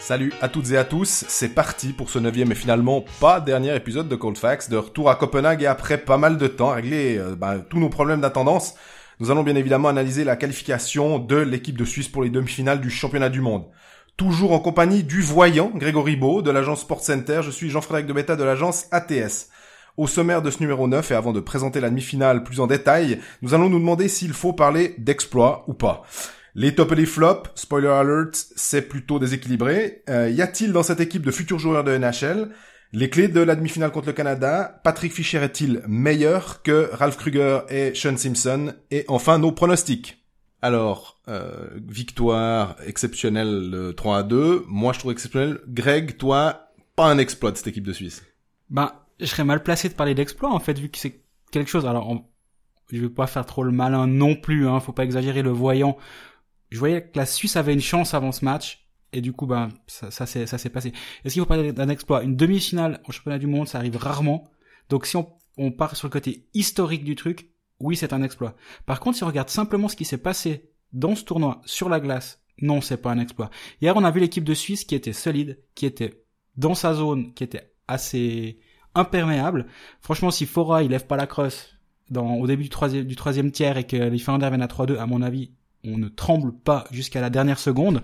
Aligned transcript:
Salut 0.00 0.32
à 0.40 0.48
toutes 0.48 0.70
et 0.72 0.76
à 0.76 0.84
tous, 0.84 1.24
c'est 1.28 1.48
parti 1.48 1.92
pour 1.92 2.10
ce 2.10 2.18
neuvième 2.18 2.52
et 2.52 2.56
finalement 2.56 3.04
pas 3.20 3.40
dernier 3.40 3.74
épisode 3.76 4.08
de 4.08 4.16
Cold 4.16 4.38
Facts, 4.38 4.70
de 4.70 4.76
retour 4.76 5.10
à 5.10 5.14
Copenhague 5.14 5.62
et 5.62 5.66
après 5.66 5.98
pas 5.98 6.16
mal 6.16 6.36
de 6.36 6.46
temps, 6.46 6.70
régler 6.70 7.16
euh, 7.18 7.36
bah, 7.36 7.58
tous 7.58 7.78
nos 7.78 7.88
problèmes 7.88 8.20
d'attendance, 8.20 8.74
nous 9.20 9.30
allons 9.30 9.42
bien 9.42 9.54
évidemment 9.54 9.88
analyser 9.88 10.24
la 10.24 10.36
qualification 10.36 11.18
de 11.18 11.36
l'équipe 11.36 11.78
de 11.78 11.84
Suisse 11.84 12.08
pour 12.08 12.22
les 12.22 12.30
demi-finales 12.30 12.80
du 12.80 12.90
championnat 12.90 13.28
du 13.28 13.40
monde. 13.40 13.66
Toujours 14.16 14.52
en 14.52 14.60
compagnie 14.60 15.02
du 15.04 15.22
voyant 15.22 15.70
Grégory 15.74 16.16
Beau 16.16 16.42
de 16.42 16.50
l'agence 16.50 16.80
Sport 16.80 17.02
Center, 17.02 17.40
je 17.42 17.50
suis 17.50 17.70
Jean-Frédéric 17.70 18.06
de 18.06 18.12
Beta 18.12 18.36
de 18.36 18.44
l'agence 18.44 18.86
ATS. 18.90 19.48
Au 19.96 20.06
sommaire 20.06 20.42
de 20.42 20.50
ce 20.50 20.60
numéro 20.60 20.88
9 20.88 21.10
et 21.10 21.14
avant 21.14 21.32
de 21.32 21.40
présenter 21.40 21.80
la 21.80 21.90
demi-finale 21.90 22.42
plus 22.42 22.60
en 22.60 22.66
détail, 22.66 23.20
nous 23.42 23.54
allons 23.54 23.68
nous 23.68 23.78
demander 23.78 24.08
s'il 24.08 24.32
faut 24.32 24.52
parler 24.52 24.94
d'exploit 24.98 25.64
ou 25.66 25.74
pas. 25.74 26.02
Les 26.54 26.74
tops 26.74 26.92
et 26.92 26.96
les 26.96 27.06
flops, 27.06 27.50
spoiler 27.54 27.88
alert, 27.88 28.34
c'est 28.56 28.82
plutôt 28.82 29.18
déséquilibré. 29.18 30.02
Euh, 30.08 30.28
y 30.30 30.42
a-t-il 30.42 30.72
dans 30.72 30.82
cette 30.82 31.00
équipe 31.00 31.24
de 31.24 31.30
futurs 31.30 31.58
joueurs 31.58 31.84
de 31.84 31.96
NHL 31.96 32.50
Les 32.92 33.08
clés 33.08 33.28
de 33.28 33.40
la 33.40 33.54
demi-finale 33.54 33.92
contre 33.92 34.08
le 34.08 34.12
Canada, 34.12 34.80
Patrick 34.82 35.12
Fischer 35.12 35.38
est-il 35.38 35.82
meilleur 35.86 36.62
que 36.62 36.90
Ralph 36.92 37.16
Kruger 37.16 37.60
et 37.68 37.94
Sean 37.94 38.16
Simpson? 38.16 38.74
Et 38.90 39.04
enfin, 39.06 39.38
nos 39.38 39.52
pronostics. 39.52 40.16
Alors, 40.62 41.20
euh, 41.28 41.68
victoire 41.86 42.76
exceptionnelle 42.84 43.70
euh, 43.72 43.92
3 43.92 44.18
à 44.18 44.22
2. 44.24 44.64
Moi, 44.66 44.92
je 44.92 44.98
trouve 44.98 45.12
exceptionnel. 45.12 45.60
Greg, 45.68 46.16
toi, 46.16 46.72
pas 46.96 47.06
un 47.06 47.18
exploit 47.18 47.52
de 47.52 47.56
cette 47.56 47.68
équipe 47.68 47.86
de 47.86 47.92
Suisse. 47.92 48.22
Ben, 48.68 48.92
je 49.20 49.26
serais 49.26 49.44
mal 49.44 49.62
placé 49.62 49.88
de 49.88 49.94
parler 49.94 50.14
d'exploit 50.14 50.50
en 50.52 50.58
fait 50.60 50.78
vu 50.78 50.88
que 50.88 50.98
c'est 50.98 51.22
quelque 51.50 51.68
chose. 51.70 51.86
Alors, 51.86 52.08
on- 52.08 52.24
je 52.92 53.00
vais 53.00 53.08
pas 53.08 53.26
faire 53.28 53.46
trop 53.46 53.62
le 53.62 53.70
malin 53.70 54.06
non 54.06 54.34
plus. 54.34 54.66
Hein, 54.66 54.80
faut 54.80 54.92
pas 54.92 55.04
exagérer 55.04 55.42
le 55.42 55.50
voyant. 55.50 55.96
Je 56.70 56.78
voyais 56.78 57.02
que 57.02 57.16
la 57.18 57.26
Suisse 57.26 57.56
avait 57.56 57.72
une 57.72 57.80
chance 57.80 58.14
avant 58.14 58.32
ce 58.32 58.44
match 58.44 58.88
et 59.12 59.20
du 59.20 59.32
coup, 59.32 59.46
ben 59.46 59.68
ça, 59.86 60.10
s'est 60.26 60.46
ça 60.46 60.58
s'est 60.58 60.70
passé. 60.70 60.92
Est-ce 61.24 61.34
qu'il 61.34 61.42
faut 61.42 61.46
parler 61.46 61.72
d'un 61.72 61.88
exploit? 61.88 62.22
Une 62.22 62.36
demi-finale 62.36 63.00
au 63.08 63.12
championnat 63.12 63.38
du 63.38 63.46
monde, 63.46 63.68
ça 63.68 63.78
arrive 63.78 63.96
rarement. 63.96 64.48
Donc 64.88 65.06
si 65.06 65.16
on, 65.16 65.28
on 65.56 65.72
part 65.72 65.96
sur 65.96 66.08
le 66.08 66.12
côté 66.12 66.46
historique 66.54 67.04
du 67.04 67.14
truc, 67.16 67.50
oui, 67.80 67.96
c'est 67.96 68.12
un 68.12 68.22
exploit. 68.22 68.54
Par 68.86 69.00
contre, 69.00 69.16
si 69.16 69.24
on 69.24 69.28
regarde 69.28 69.48
simplement 69.48 69.88
ce 69.88 69.96
qui 69.96 70.04
s'est 70.04 70.18
passé 70.18 70.70
dans 70.92 71.14
ce 71.14 71.24
tournoi 71.24 71.60
sur 71.64 71.88
la 71.88 71.98
glace, 72.00 72.42
non, 72.60 72.80
c'est 72.80 72.98
pas 72.98 73.10
un 73.10 73.18
exploit. 73.18 73.50
Hier, 73.80 73.96
on 73.96 74.04
a 74.04 74.10
vu 74.10 74.20
l'équipe 74.20 74.44
de 74.44 74.54
Suisse 74.54 74.84
qui 74.84 74.94
était 74.94 75.12
solide, 75.12 75.58
qui 75.74 75.86
était 75.86 76.24
dans 76.56 76.74
sa 76.74 76.94
zone, 76.94 77.32
qui 77.34 77.42
était 77.42 77.72
assez 77.88 78.60
imperméable. 78.94 79.66
Franchement, 80.00 80.30
si 80.30 80.46
Fora 80.46 80.82
il 80.82 80.90
lève 80.90 81.06
pas 81.06 81.16
la 81.16 81.26
crosse 81.26 81.76
dans, 82.10 82.34
au 82.34 82.46
début 82.46 82.64
du 82.64 82.68
troisième, 82.68 83.04
du 83.04 83.16
troisième 83.16 83.52
tiers 83.52 83.76
et 83.76 83.84
que 83.84 83.96
les 83.96 84.18
Finlandais 84.18 84.48
viennent 84.48 84.62
à 84.62 84.66
3-2, 84.66 84.98
à 84.98 85.06
mon 85.06 85.22
avis, 85.22 85.52
on 85.84 85.96
ne 85.96 86.08
tremble 86.08 86.52
pas 86.52 86.84
jusqu'à 86.90 87.20
la 87.20 87.30
dernière 87.30 87.58
seconde. 87.58 88.02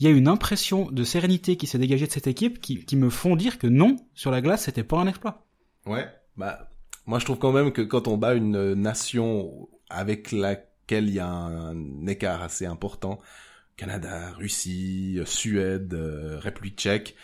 Il 0.00 0.06
y 0.06 0.10
a 0.10 0.12
une 0.12 0.28
impression 0.28 0.90
de 0.90 1.04
sérénité 1.04 1.56
qui 1.56 1.66
s'est 1.66 1.78
dégagée 1.78 2.06
de 2.06 2.12
cette 2.12 2.26
équipe 2.26 2.60
qui, 2.60 2.84
qui 2.84 2.96
me 2.96 3.10
font 3.10 3.36
dire 3.36 3.58
que 3.58 3.66
non, 3.66 3.96
sur 4.14 4.30
la 4.30 4.40
glace, 4.40 4.64
c'était 4.64 4.84
pas 4.84 4.98
un 4.98 5.06
exploit. 5.06 5.46
Ouais. 5.86 6.06
Bah, 6.36 6.70
moi, 7.06 7.18
je 7.18 7.24
trouve 7.24 7.38
quand 7.38 7.52
même 7.52 7.72
que 7.72 7.82
quand 7.82 8.08
on 8.08 8.16
bat 8.16 8.34
une 8.34 8.74
nation 8.74 9.68
avec 9.88 10.32
laquelle 10.32 11.08
il 11.08 11.14
y 11.14 11.20
a 11.20 11.28
un 11.28 12.06
écart 12.06 12.42
assez 12.42 12.66
important, 12.66 13.20
Canada, 13.76 14.32
Russie, 14.32 15.20
Suède, 15.24 15.94
euh, 15.94 16.38
République 16.38 16.78
tchèque, 16.78 17.14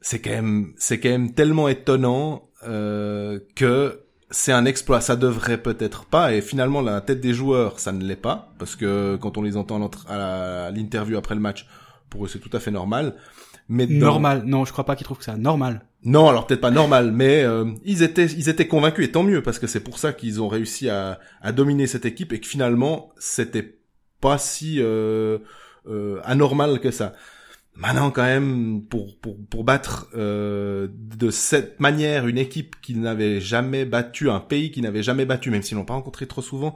c'est 0.00 0.20
quand 0.20 0.30
même, 0.30 0.72
c'est 0.76 1.00
quand 1.00 1.08
même 1.10 1.32
tellement 1.34 1.68
étonnant 1.68 2.48
euh, 2.66 3.38
que 3.54 4.00
c'est 4.30 4.52
un 4.52 4.64
exploit. 4.64 5.00
Ça 5.00 5.16
devrait 5.16 5.58
peut-être 5.62 6.04
pas. 6.04 6.34
Et 6.34 6.40
finalement, 6.40 6.80
la 6.82 7.00
tête 7.00 7.20
des 7.20 7.34
joueurs, 7.34 7.78
ça 7.80 7.92
ne 7.92 8.04
l'est 8.04 8.16
pas, 8.16 8.52
parce 8.58 8.76
que 8.76 9.16
quand 9.16 9.38
on 9.38 9.42
les 9.42 9.56
entend 9.56 9.90
à 10.08 10.70
l'interview 10.74 11.16
après 11.16 11.34
le 11.34 11.40
match, 11.40 11.66
pour 12.10 12.24
eux, 12.24 12.28
c'est 12.28 12.38
tout 12.38 12.54
à 12.56 12.60
fait 12.60 12.70
normal. 12.70 13.14
Mais 13.68 13.86
dans- 13.86 14.06
Normal. 14.06 14.42
Non, 14.46 14.64
je 14.64 14.72
crois 14.72 14.84
pas 14.84 14.96
qu'ils 14.96 15.04
trouvent 15.04 15.18
que 15.18 15.24
c'est 15.24 15.36
normal. 15.36 15.82
non, 16.04 16.28
alors 16.28 16.46
peut-être 16.46 16.60
pas 16.62 16.70
normal, 16.70 17.12
mais 17.12 17.42
euh, 17.42 17.66
ils 17.84 18.02
étaient 18.02 18.24
ils 18.24 18.48
étaient 18.48 18.66
convaincus 18.66 19.04
et 19.06 19.10
tant 19.12 19.24
mieux 19.24 19.42
parce 19.42 19.58
que 19.58 19.66
c'est 19.66 19.80
pour 19.80 19.98
ça 19.98 20.12
qu'ils 20.14 20.40
ont 20.40 20.48
réussi 20.48 20.88
à, 20.88 21.18
à 21.42 21.52
dominer 21.52 21.86
cette 21.86 22.06
équipe 22.06 22.32
et 22.32 22.40
que 22.40 22.46
finalement 22.46 23.12
c'était 23.18 23.76
pas 24.22 24.38
si 24.38 24.80
euh, 24.80 25.38
euh, 25.86 26.18
anormal 26.24 26.80
que 26.80 26.90
ça. 26.90 27.12
Maintenant 27.78 28.10
quand 28.10 28.24
même 28.24 28.82
pour 28.82 29.16
pour 29.20 29.36
pour 29.48 29.62
battre 29.62 30.08
euh, 30.16 30.88
de 30.92 31.30
cette 31.30 31.78
manière 31.78 32.26
une 32.26 32.36
équipe 32.36 32.74
qui 32.82 32.96
n'avait 32.96 33.40
jamais 33.40 33.84
battu 33.84 34.28
un 34.28 34.40
pays 34.40 34.72
qui 34.72 34.82
n'avait 34.82 35.04
jamais 35.04 35.24
battu 35.24 35.52
même 35.52 35.62
s'ils 35.62 35.76
l'ont 35.76 35.84
pas 35.84 35.94
rencontré 35.94 36.26
trop 36.26 36.42
souvent 36.42 36.74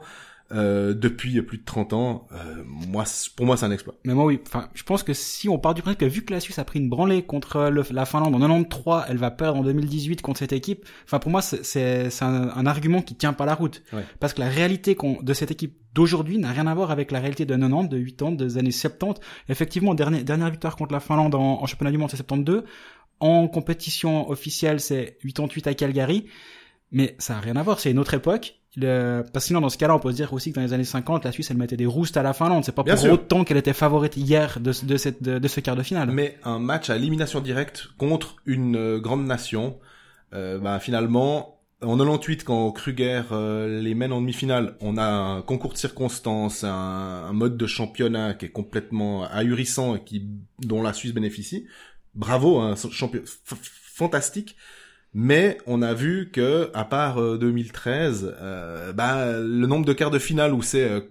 euh, 0.51 0.93
depuis 0.93 1.41
plus 1.41 1.57
de 1.57 1.63
30 1.63 1.93
ans, 1.93 2.27
euh, 2.31 2.63
moi 2.65 3.05
pour 3.35 3.45
moi 3.45 3.57
c'est 3.57 3.65
un 3.65 3.71
exploit. 3.71 3.95
Mais 4.03 4.13
moi, 4.13 4.25
oui. 4.25 4.39
Enfin, 4.45 4.69
je 4.75 4.83
pense 4.83 5.01
que 5.01 5.13
si 5.13 5.49
on 5.49 5.57
part 5.57 5.73
du 5.73 5.81
principe 5.81 6.01
que 6.01 6.05
vu 6.05 6.23
que 6.23 6.33
la 6.33 6.39
Suisse 6.39 6.59
a 6.59 6.65
pris 6.65 6.79
une 6.79 6.89
branlée 6.89 7.23
contre 7.23 7.69
le- 7.69 7.83
la 7.91 8.05
Finlande 8.05 8.35
en 8.35 8.39
93, 8.39 9.05
elle 9.09 9.17
va 9.17 9.31
perdre 9.31 9.59
en 9.59 9.63
2018 9.63 10.21
contre 10.21 10.39
cette 10.39 10.53
équipe. 10.53 10.85
Enfin, 11.05 11.17
pour 11.19 11.31
moi, 11.31 11.41
c'est 11.41 12.09
un, 12.21 12.49
un 12.55 12.65
argument 12.67 13.01
qui 13.01 13.15
tient 13.15 13.33
pas 13.33 13.45
la 13.45 13.55
route. 13.55 13.81
Ouais. 13.93 14.03
Parce 14.19 14.33
que 14.33 14.41
la 14.41 14.49
réalité 14.49 14.95
de 15.21 15.33
cette 15.33 15.49
équipe 15.51 15.75
d'aujourd'hui 15.95 16.37
n'a 16.37 16.51
rien 16.51 16.67
à 16.67 16.75
voir 16.75 16.91
avec 16.91 17.11
la 17.11 17.19
réalité 17.19 17.45
de 17.45 17.55
90, 17.55 17.89
de 17.89 17.99
80, 18.03 18.31
des 18.33 18.57
années 18.57 18.71
70. 18.71 19.21
Effectivement, 19.49 19.95
dernière, 19.95 20.23
dernière 20.23 20.49
victoire 20.51 20.75
contre 20.75 20.93
la 20.93 20.99
Finlande 20.99 21.33
en, 21.35 21.61
en 21.61 21.65
championnat 21.65 21.91
du 21.91 21.97
monde, 21.97 22.09
c'est 22.11 22.17
72. 22.17 22.63
En 23.19 23.47
compétition 23.47 24.29
officielle, 24.29 24.79
c'est 24.79 25.17
88 25.23 25.67
à 25.67 25.73
Calgary. 25.73 26.25
Mais 26.93 27.15
ça 27.19 27.37
a 27.37 27.39
rien 27.41 27.55
à 27.57 27.63
voir, 27.63 27.79
c'est 27.79 27.91
une 27.91 27.99
autre 27.99 28.13
époque. 28.13 28.59
Le... 28.75 29.21
Parce 29.33 29.45
que 29.45 29.47
sinon, 29.47 29.61
dans 29.61 29.69
ce 29.69 29.77
cas-là, 29.77 29.95
on 29.95 29.99
peut 29.99 30.11
se 30.11 30.15
dire 30.15 30.31
aussi 30.33 30.51
que 30.51 30.55
dans 30.55 30.61
les 30.61 30.73
années 30.73 30.83
50, 30.83 31.25
la 31.25 31.31
Suisse, 31.31 31.51
elle 31.51 31.57
mettait 31.57 31.77
des 31.77 31.85
roustes 31.85 32.17
à 32.17 32.23
la 32.23 32.33
Finlande. 32.33 32.63
C'est 32.63 32.71
pas 32.71 32.83
Bien 32.83 32.93
pour 32.95 33.03
sûr. 33.03 33.13
autant 33.13 33.43
qu'elle 33.43 33.57
était 33.57 33.73
favorite 33.73 34.15
hier 34.17 34.59
de, 34.59 34.71
ce- 34.71 34.85
de, 34.85 34.97
cette, 34.97 35.21
de, 35.21 35.37
de 35.39 35.47
ce 35.47 35.59
quart 35.59 35.75
de 35.75 35.83
finale. 35.83 36.09
Mais 36.11 36.37
un 36.43 36.59
match 36.59 36.89
à 36.89 36.95
élimination 36.95 37.39
directe 37.41 37.89
contre 37.97 38.37
une 38.45 38.75
euh, 38.75 38.99
grande 38.99 39.25
nation, 39.25 39.77
euh, 40.33 40.57
bah, 40.59 40.79
finalement, 40.79 41.59
en 41.83 41.97
98, 41.97 42.43
quand 42.45 42.71
Kruger 42.71 43.21
euh, 43.31 43.81
les 43.81 43.93
mène 43.93 44.11
en 44.13 44.21
demi-finale, 44.21 44.75
on 44.79 44.97
a 44.97 45.05
un 45.05 45.41
concours 45.41 45.73
de 45.73 45.77
circonstances, 45.77 46.63
un, 46.63 46.69
un 46.69 47.33
mode 47.33 47.57
de 47.57 47.67
championnat 47.67 48.33
qui 48.33 48.45
est 48.45 48.51
complètement 48.51 49.23
ahurissant 49.25 49.95
et 49.95 50.03
qui, 50.03 50.27
dont 50.59 50.81
la 50.81 50.93
Suisse 50.93 51.13
bénéficie. 51.13 51.67
Bravo, 52.15 52.59
un 52.59 52.75
champion 52.75 53.21
f- 53.21 53.57
fantastique. 53.93 54.55
Mais 55.13 55.57
on 55.67 55.81
a 55.81 55.93
vu 55.93 56.29
que, 56.31 56.71
à 56.73 56.85
part 56.85 57.21
euh, 57.21 57.37
2013, 57.37 58.35
euh, 58.41 58.93
bah, 58.93 59.39
le 59.39 59.67
nombre 59.67 59.85
de 59.85 59.93
quarts 59.93 60.11
de 60.11 60.19
finale 60.19 60.53
où 60.53 60.61
c'est 60.61 60.89
euh, 60.89 61.01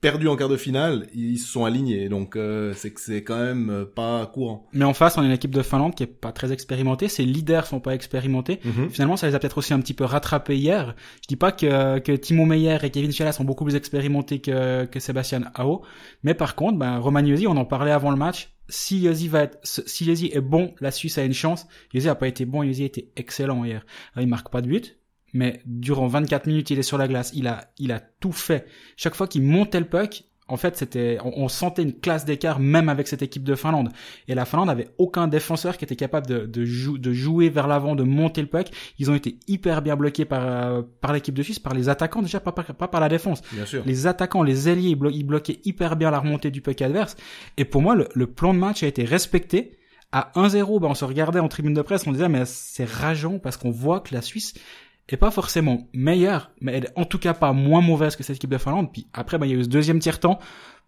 perdu 0.00 0.28
en 0.28 0.36
quart 0.36 0.48
de 0.48 0.56
finale, 0.56 1.08
ils 1.14 1.38
se 1.38 1.50
sont 1.50 1.64
alignés. 1.64 2.08
Donc 2.08 2.36
euh, 2.36 2.72
c'est 2.76 2.92
que 2.92 3.00
c'est 3.00 3.24
quand 3.24 3.38
même 3.38 3.70
euh, 3.70 3.84
pas 3.84 4.24
courant. 4.26 4.66
Mais 4.72 4.84
en 4.84 4.94
face, 4.94 5.16
on 5.16 5.22
a 5.22 5.24
une 5.24 5.32
équipe 5.32 5.54
de 5.54 5.62
Finlande 5.62 5.94
qui 5.94 6.02
est 6.02 6.06
pas 6.06 6.32
très 6.32 6.52
expérimentée. 6.52 7.08
Ses 7.08 7.24
leaders 7.24 7.66
sont 7.66 7.80
pas 7.80 7.94
expérimentés. 7.94 8.60
Finalement, 8.90 9.16
ça 9.16 9.26
les 9.26 9.34
a 9.34 9.38
peut-être 9.38 9.58
aussi 9.58 9.74
un 9.74 9.80
petit 9.80 9.94
peu 9.94 10.04
rattrapés 10.04 10.56
hier. 10.56 10.94
Je 11.22 11.28
dis 11.28 11.36
pas 11.36 11.52
que, 11.52 11.98
que 11.98 12.12
Timo 12.12 12.44
Meyer 12.44 12.78
et 12.82 12.90
Kevin 12.90 13.12
Fiala 13.12 13.32
sont 13.32 13.44
beaucoup 13.44 13.64
plus 13.64 13.74
expérimentés 13.74 14.40
que, 14.40 14.84
que 14.84 15.00
Sébastien 15.00 15.50
Ao. 15.54 15.82
Mais 16.22 16.34
par 16.34 16.54
contre, 16.54 16.78
ben, 16.78 16.98
Roman 16.98 17.24
Yossi, 17.24 17.46
on 17.46 17.56
en 17.56 17.64
parlait 17.64 17.92
avant 17.92 18.10
le 18.10 18.16
match. 18.16 18.55
Si 18.68 19.00
Yossi 19.00 19.28
va 19.28 19.42
être, 19.42 19.58
si 19.62 20.04
Yossi 20.06 20.30
est 20.32 20.40
bon, 20.40 20.74
la 20.80 20.90
Suisse 20.90 21.18
a 21.18 21.24
une 21.24 21.34
chance. 21.34 21.66
Yossi 21.92 22.08
a 22.08 22.14
pas 22.14 22.28
été 22.28 22.44
bon, 22.44 22.62
Yossi 22.62 22.82
a 22.82 22.86
été 22.86 23.12
excellent 23.16 23.64
hier. 23.64 23.84
Alors, 24.14 24.24
il 24.24 24.28
marque 24.28 24.50
pas 24.50 24.62
de 24.62 24.68
but. 24.68 24.98
Mais 25.32 25.60
durant 25.66 26.06
24 26.06 26.46
minutes, 26.46 26.70
il 26.70 26.78
est 26.78 26.82
sur 26.82 26.98
la 26.98 27.08
glace. 27.08 27.30
Il 27.34 27.46
a, 27.46 27.72
il 27.78 27.92
a 27.92 28.00
tout 28.00 28.32
fait. 28.32 28.66
Chaque 28.96 29.14
fois 29.14 29.28
qu'il 29.28 29.42
montait 29.42 29.80
le 29.80 29.88
puck, 29.88 30.24
en 30.48 30.56
fait, 30.56 30.76
c'était, 30.76 31.18
on, 31.24 31.32
on 31.44 31.48
sentait 31.48 31.82
une 31.82 31.92
classe 31.92 32.24
d'écart 32.24 32.60
même 32.60 32.88
avec 32.88 33.08
cette 33.08 33.22
équipe 33.22 33.42
de 33.42 33.54
Finlande. 33.56 33.88
Et 34.28 34.34
la 34.34 34.44
Finlande 34.44 34.70
avait 34.70 34.88
aucun 34.98 35.26
défenseur 35.26 35.76
qui 35.76 35.84
était 35.84 35.96
capable 35.96 36.26
de, 36.28 36.46
de, 36.46 36.64
jou- 36.64 36.98
de 36.98 37.12
jouer 37.12 37.48
vers 37.48 37.66
l'avant, 37.66 37.96
de 37.96 38.04
monter 38.04 38.42
le 38.42 38.46
puck. 38.46 38.68
Ils 38.98 39.10
ont 39.10 39.14
été 39.14 39.38
hyper 39.48 39.82
bien 39.82 39.96
bloqués 39.96 40.24
par, 40.24 40.46
euh, 40.46 40.82
par 41.00 41.12
l'équipe 41.12 41.34
de 41.34 41.42
Suisse, 41.42 41.58
par 41.58 41.74
les 41.74 41.88
attaquants 41.88 42.22
déjà, 42.22 42.38
pas, 42.38 42.52
pas, 42.52 42.62
pas 42.62 42.86
par 42.88 43.00
la 43.00 43.08
défense. 43.08 43.42
Bien 43.52 43.66
sûr. 43.66 43.82
Les 43.84 44.06
attaquants, 44.06 44.42
les 44.44 44.68
ailiers, 44.68 44.90
ils, 44.90 44.96
blo- 44.96 45.10
ils 45.12 45.24
bloquaient 45.24 45.58
hyper 45.64 45.96
bien 45.96 46.10
la 46.12 46.20
remontée 46.20 46.50
du 46.52 46.60
puck 46.62 46.80
adverse. 46.80 47.16
Et 47.56 47.64
pour 47.64 47.82
moi, 47.82 47.96
le, 47.96 48.08
le 48.14 48.26
plan 48.28 48.54
de 48.54 48.58
match 48.58 48.82
a 48.82 48.86
été 48.86 49.04
respecté. 49.04 49.72
À 50.12 50.30
1-0, 50.36 50.80
ben, 50.80 50.86
on 50.88 50.94
se 50.94 51.04
regardait 51.04 51.40
en 51.40 51.48
tribune 51.48 51.74
de 51.74 51.82
presse, 51.82 52.06
on 52.06 52.12
disait, 52.12 52.28
mais 52.28 52.44
c'est 52.44 52.88
rageant 52.88 53.40
parce 53.40 53.56
qu'on 53.56 53.72
voit 53.72 53.98
que 53.98 54.14
la 54.14 54.22
Suisse 54.22 54.54
est 55.08 55.16
pas 55.16 55.30
forcément 55.30 55.86
meilleure, 55.92 56.50
mais 56.60 56.72
elle 56.72 56.84
est 56.86 56.92
en 56.98 57.04
tout 57.04 57.18
cas 57.18 57.32
pas 57.34 57.52
moins 57.52 57.80
mauvaise 57.80 58.16
que 58.16 58.22
cette 58.22 58.36
équipe 58.36 58.50
de 58.50 58.58
Finlande. 58.58 58.92
Puis 58.92 59.06
après, 59.12 59.38
ben, 59.38 59.46
il 59.46 59.52
y 59.52 59.54
a 59.54 59.58
eu 59.58 59.64
ce 59.64 59.68
deuxième 59.68 59.98
tiers-temps. 60.00 60.38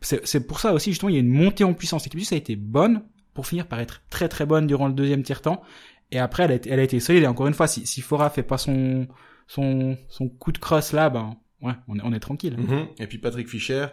C'est 0.01 0.47
pour 0.47 0.61
ça 0.61 0.73
aussi, 0.73 0.91
justement, 0.91 1.09
il 1.11 1.15
y 1.15 1.19
a 1.19 1.21
une 1.21 1.29
montée 1.29 1.65
en 1.65 1.75
puissance. 1.75 2.05
L'équipe 2.05 2.21
Suisse 2.21 2.33
a 2.33 2.37
été 2.37 2.57
bonne 2.57 3.03
pour 3.35 3.47
finir 3.47 3.67
par 3.67 3.81
être 3.81 4.03
très 4.11 4.29
très 4.29 4.47
bonne 4.47 4.67
durant 4.67 4.89
le 4.89 4.95
deuxième 4.95 5.23
tiers-temps. 5.23 5.63
Et 6.11 6.19
après, 6.19 6.45
elle 6.45 6.53
a, 6.53 6.55
été- 6.55 6.71
elle 6.71 6.81
a 6.81 6.83
été 6.83 6.99
solide. 7.01 7.23
Et 7.25 7.27
encore 7.27 7.47
une 7.47 7.55
fois, 7.55 7.67
si, 7.69 7.87
si 7.87 8.01
Fora 8.01 8.31
fait 8.31 8.43
pas 8.43 8.59
son, 8.59 9.07
son, 9.47 9.97
son 10.09 10.29
coup 10.29 10.53
de 10.53 10.59
crosse 10.59 10.93
là, 10.93 11.11
ben, 11.11 11.37
ouais, 11.63 11.75
on 11.87 11.97
est, 11.99 12.03
on 12.03 12.13
est 12.13 12.21
tranquille. 12.21 12.57
Mhm. 12.59 12.87
Et 12.99 13.07
puis 13.07 13.19
Patrick 13.19 13.49
Fischer 13.49 13.87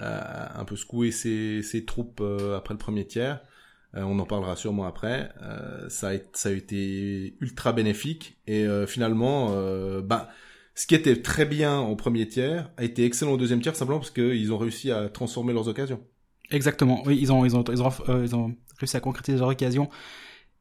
euh, 0.00 0.20
a 0.20 0.58
un 0.60 0.64
peu 0.64 0.76
secoué 0.76 1.10
ses, 1.10 1.62
ses 1.62 1.84
troupes 1.84 2.20
euh, 2.22 2.56
après 2.56 2.74
le 2.74 2.78
premier 2.78 3.06
tiers. 3.06 3.40
Euh, 3.96 4.02
on 4.02 4.18
en 4.18 4.26
parlera 4.26 4.56
sûrement 4.56 4.84
après. 4.84 5.30
Euh, 5.42 5.88
ça, 5.88 6.10
a, 6.10 6.12
ça 6.32 6.50
a 6.50 6.52
été 6.52 7.36
ultra 7.40 7.72
bénéfique 7.72 8.38
et 8.46 8.64
euh, 8.64 8.86
finalement, 8.86 9.50
bah, 10.02 10.28
ce 10.74 10.86
qui 10.86 10.94
était 10.94 11.20
très 11.20 11.44
bien 11.44 11.80
au 11.80 11.96
premier 11.96 12.26
tiers 12.28 12.70
a 12.76 12.84
été 12.84 13.04
excellent 13.04 13.32
au 13.32 13.36
deuxième 13.36 13.60
tiers 13.60 13.76
simplement 13.76 13.98
parce 13.98 14.10
qu'ils 14.10 14.52
ont 14.52 14.58
réussi 14.58 14.90
à 14.90 15.08
transformer 15.08 15.52
leurs 15.52 15.68
occasions. 15.68 16.00
Exactement. 16.50 17.02
Oui, 17.06 17.18
ils 17.20 17.32
ont 17.32 17.44
ils 17.44 17.56
ont 17.56 17.64
ils 17.64 17.82
ont, 17.82 17.90
ils 18.24 18.34
ont 18.34 18.56
réussi 18.78 18.96
à 18.96 19.00
concrétiser 19.00 19.38
leurs 19.38 19.48
occasions 19.48 19.88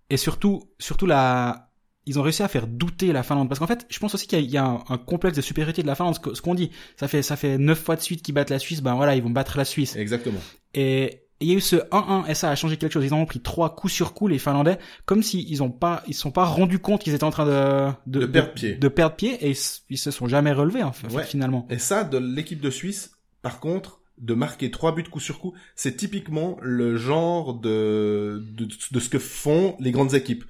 et 0.10 0.18
surtout 0.18 0.70
surtout 0.78 1.06
la 1.06 1.72
ils 2.06 2.18
ont 2.18 2.22
réussi 2.24 2.42
à 2.42 2.48
faire 2.48 2.68
douter 2.68 3.12
la 3.12 3.24
Finlande 3.24 3.50
parce 3.50 3.60
qu'en 3.60 3.68
fait 3.68 3.86
je 3.90 4.00
pense 4.00 4.14
aussi 4.16 4.28
qu'il 4.28 4.40
y 4.40 4.42
a, 4.42 4.46
il 4.46 4.52
y 4.52 4.58
a 4.58 4.66
un, 4.66 4.84
un, 4.90 4.98
complexe 4.98 5.38
de 5.38 5.42
supériorité 5.42 5.82
de 5.82 5.88
la 5.88 5.96
Finlande 5.96 6.18
ce 6.34 6.42
qu'on 6.42 6.56
dit 6.56 6.72
ça 6.96 7.08
fait 7.08 7.22
ça 7.22 7.36
fait 7.36 7.58
neuf 7.58 7.80
fois 7.82 7.96
de 7.96 8.02
suite 8.02 8.24
qu'ils 8.24 8.34
battent 8.34 8.50
la 8.50 8.60
Suisse 8.60 8.82
ben 8.82 8.96
voilà 8.96 9.16
ils 9.16 9.24
vont 9.24 9.30
battre 9.30 9.58
la 9.58 9.66
Suisse 9.66 9.96
exactement 9.96 10.40
et 10.74 11.29
il 11.42 11.48
y 11.48 11.52
a 11.54 11.56
eu 11.56 11.62
ce 11.62 11.78
1-1 11.78 12.30
et 12.30 12.36
ça 12.36 12.50
a 12.50 12.56
changé 12.56 12.78
quelque 12.78 12.94
chose 12.94 13.06
ils 13.06 13.14
ont 13.14 13.26
pris 13.26 13.40
trois 13.40 13.76
coups 13.76 13.94
sur 13.94 14.14
coup 14.14 14.28
les 14.28 14.40
Finlandais 14.40 14.78
comme 15.06 15.24
s'ils 15.24 15.50
ils 15.50 15.64
ont 15.64 15.72
pas 15.72 16.04
ils 16.08 16.14
se 16.14 16.22
sont 16.22 16.32
pas 16.32 16.46
rendus 16.46 16.80
compte 16.80 17.02
qu'ils 17.02 17.14
étaient 17.14 17.24
en 17.24 17.32
train 17.32 17.46
de 17.46 17.92
de, 18.08 18.20
de 18.22 18.26
perdre 18.26 18.54
pied 18.54 18.76
de 18.76 18.88
perdre 18.88 19.16
pied 19.16 19.48
et 19.48 19.54
ils, 19.90 19.98
se 19.98 20.12
sont 20.12 20.28
jamais 20.28 20.52
relevés 20.52 20.84
en 20.84 20.92
fait, 20.92 21.08
ouais. 21.14 21.24
finalement 21.24 21.66
et 21.70 21.80
ça 21.80 22.04
de 22.04 22.18
l'équipe 22.18 22.62
de 22.62 22.70
Suisse 22.70 23.12
par 23.42 23.60
contre 23.60 24.00
de 24.20 24.34
marquer 24.34 24.70
trois 24.70 24.94
buts 24.94 25.04
coup 25.04 25.20
sur 25.20 25.40
coup, 25.40 25.54
c'est 25.76 25.96
typiquement 25.96 26.58
le 26.62 26.98
genre 26.98 27.54
de, 27.54 28.44
de, 28.52 28.68
de 28.92 29.00
ce 29.00 29.10
que 29.10 29.18
font 29.20 29.76
les 29.80 29.92
grandes 29.92 30.14
équipes 30.14 30.44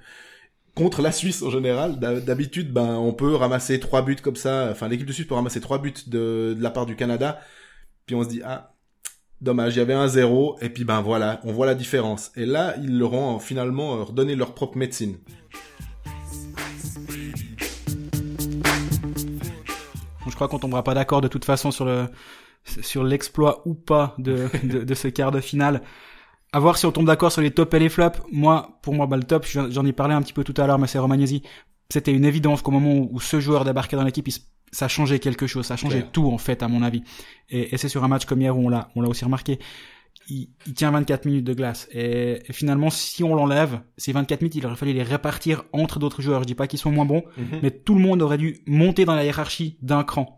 contre 0.75 1.01
la 1.01 1.11
Suisse 1.11 1.41
en 1.43 1.49
général. 1.49 1.99
D'habitude, 1.99 2.71
ben 2.71 2.95
on 2.95 3.13
peut 3.13 3.35
ramasser 3.35 3.79
trois 3.79 4.01
buts 4.01 4.15
comme 4.15 4.35
ça. 4.35 4.69
Enfin, 4.71 4.87
l'équipe 4.87 5.05
de 5.05 5.13
Suisse 5.13 5.27
peut 5.27 5.35
ramasser 5.35 5.61
trois 5.61 5.79
buts 5.79 5.93
de, 6.07 6.55
de 6.57 6.63
la 6.63 6.71
part 6.71 6.85
du 6.85 6.95
Canada. 6.95 7.39
Puis 8.05 8.15
on 8.15 8.23
se 8.23 8.29
dit 8.29 8.41
ah 8.43 8.75
dommage, 9.41 9.75
il 9.75 9.79
y 9.79 9.81
avait 9.81 9.93
un 9.93 10.07
zéro 10.07 10.57
et 10.61 10.69
puis 10.69 10.83
ben 10.83 11.01
voilà, 11.01 11.39
on 11.43 11.51
voit 11.51 11.65
la 11.65 11.75
différence. 11.75 12.31
Et 12.35 12.45
là, 12.45 12.75
ils 12.81 12.97
leur 12.97 13.13
ont 13.13 13.39
finalement 13.39 14.03
redonné 14.05 14.35
leur 14.35 14.53
propre 14.53 14.77
médecine. 14.77 15.17
je 20.29 20.35
crois 20.35 20.47
qu'on 20.47 20.59
tombera 20.59 20.83
pas 20.83 20.93
d'accord 20.93 21.21
de 21.21 21.27
toute 21.27 21.43
façon 21.43 21.71
sur 21.71 21.85
le 21.85 22.07
sur 22.63 23.03
l'exploit 23.03 23.61
ou 23.65 23.73
pas 23.73 24.15
de, 24.17 24.47
de, 24.63 24.93
ce 24.93 25.07
quart 25.07 25.31
de 25.31 25.39
finale. 25.39 25.81
À 26.51 26.59
voir 26.59 26.77
si 26.77 26.85
on 26.85 26.91
tombe 26.91 27.05
d'accord 27.05 27.31
sur 27.31 27.41
les 27.41 27.51
tops 27.51 27.73
et 27.73 27.79
les 27.79 27.89
flops. 27.89 28.19
Moi, 28.31 28.79
pour 28.81 28.93
moi, 28.93 29.07
bah, 29.07 29.17
le 29.17 29.23
top, 29.23 29.45
j'en 29.45 29.85
ai 29.85 29.93
parlé 29.93 30.13
un 30.13 30.21
petit 30.21 30.33
peu 30.33 30.43
tout 30.43 30.53
à 30.57 30.67
l'heure, 30.67 30.79
mais 30.79 30.87
c'est 30.87 30.99
Romagnesi. 30.99 31.43
C'était 31.91 32.11
une 32.11 32.25
évidence 32.25 32.61
qu'au 32.61 32.71
moment 32.71 33.07
où, 33.11 33.19
ce 33.19 33.39
joueur 33.39 33.65
débarquait 33.65 33.95
dans 33.95 34.03
l'équipe, 34.03 34.27
ça 34.71 34.87
changeait 34.87 35.19
quelque 35.19 35.47
chose, 35.47 35.65
ça 35.65 35.75
changeait 35.77 36.05
tout 36.11 36.27
en 36.27 36.37
fait, 36.37 36.63
à 36.63 36.67
mon 36.67 36.81
avis. 36.83 37.03
Et, 37.49 37.73
et 37.73 37.77
c'est 37.77 37.89
sur 37.89 38.03
un 38.03 38.07
match 38.07 38.25
comme 38.25 38.41
hier 38.41 38.57
où 38.57 38.65
on 38.65 38.69
l'a, 38.69 38.89
on 38.95 39.01
l'a 39.01 39.09
aussi 39.09 39.25
remarqué. 39.25 39.59
Il, 40.29 40.49
il, 40.67 40.73
tient 40.75 40.91
24 40.91 41.25
minutes 41.25 41.45
de 41.45 41.53
glace. 41.53 41.87
Et, 41.91 42.39
et 42.47 42.53
finalement, 42.53 42.89
si 42.91 43.23
on 43.23 43.33
l'enlève, 43.33 43.81
ces 43.97 44.11
24 44.11 44.41
minutes, 44.41 44.55
il 44.55 44.65
aurait 44.65 44.75
fallu 44.75 44.93
les 44.93 45.01
répartir 45.03 45.63
entre 45.73 45.97
d'autres 45.97 46.21
joueurs. 46.21 46.41
Je 46.41 46.47
dis 46.47 46.55
pas 46.55 46.67
qu'ils 46.67 46.77
sont 46.79 46.91
moins 46.91 47.05
bons, 47.05 47.23
Mhm. 47.37 47.59
mais 47.63 47.71
tout 47.71 47.95
le 47.95 48.01
monde 48.01 48.21
aurait 48.21 48.37
dû 48.37 48.59
monter 48.67 49.05
dans 49.05 49.15
la 49.15 49.23
hiérarchie 49.25 49.77
d'un 49.81 50.03
cran. 50.03 50.35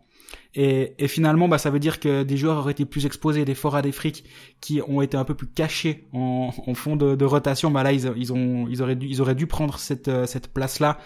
Et, 0.54 0.94
et, 0.98 1.08
finalement, 1.08 1.48
bah, 1.48 1.58
ça 1.58 1.70
veut 1.70 1.78
dire 1.78 1.98
que 2.00 2.22
des 2.22 2.36
joueurs 2.36 2.58
auraient 2.58 2.72
été 2.72 2.84
plus 2.84 3.06
exposés, 3.06 3.44
des 3.44 3.54
forats, 3.54 3.82
des 3.82 3.92
frics 3.92 4.24
qui 4.60 4.80
ont 4.86 5.00
été 5.02 5.16
un 5.16 5.24
peu 5.24 5.34
plus 5.34 5.46
cachés 5.46 6.06
en, 6.12 6.50
en 6.66 6.74
fond 6.74 6.96
de, 6.96 7.14
de, 7.14 7.24
rotation. 7.24 7.70
Bah 7.70 7.82
là, 7.82 7.92
ils, 7.92 8.10
ils 8.16 8.32
ont, 8.32 8.66
ils 8.68 8.82
auraient 8.82 8.96
dû, 8.96 9.06
ils 9.08 9.20
auraient 9.22 9.34
dû 9.34 9.46
prendre 9.46 9.78
cette, 9.78 10.08
euh, 10.08 10.26
cette 10.26 10.48
place-là. 10.52 10.98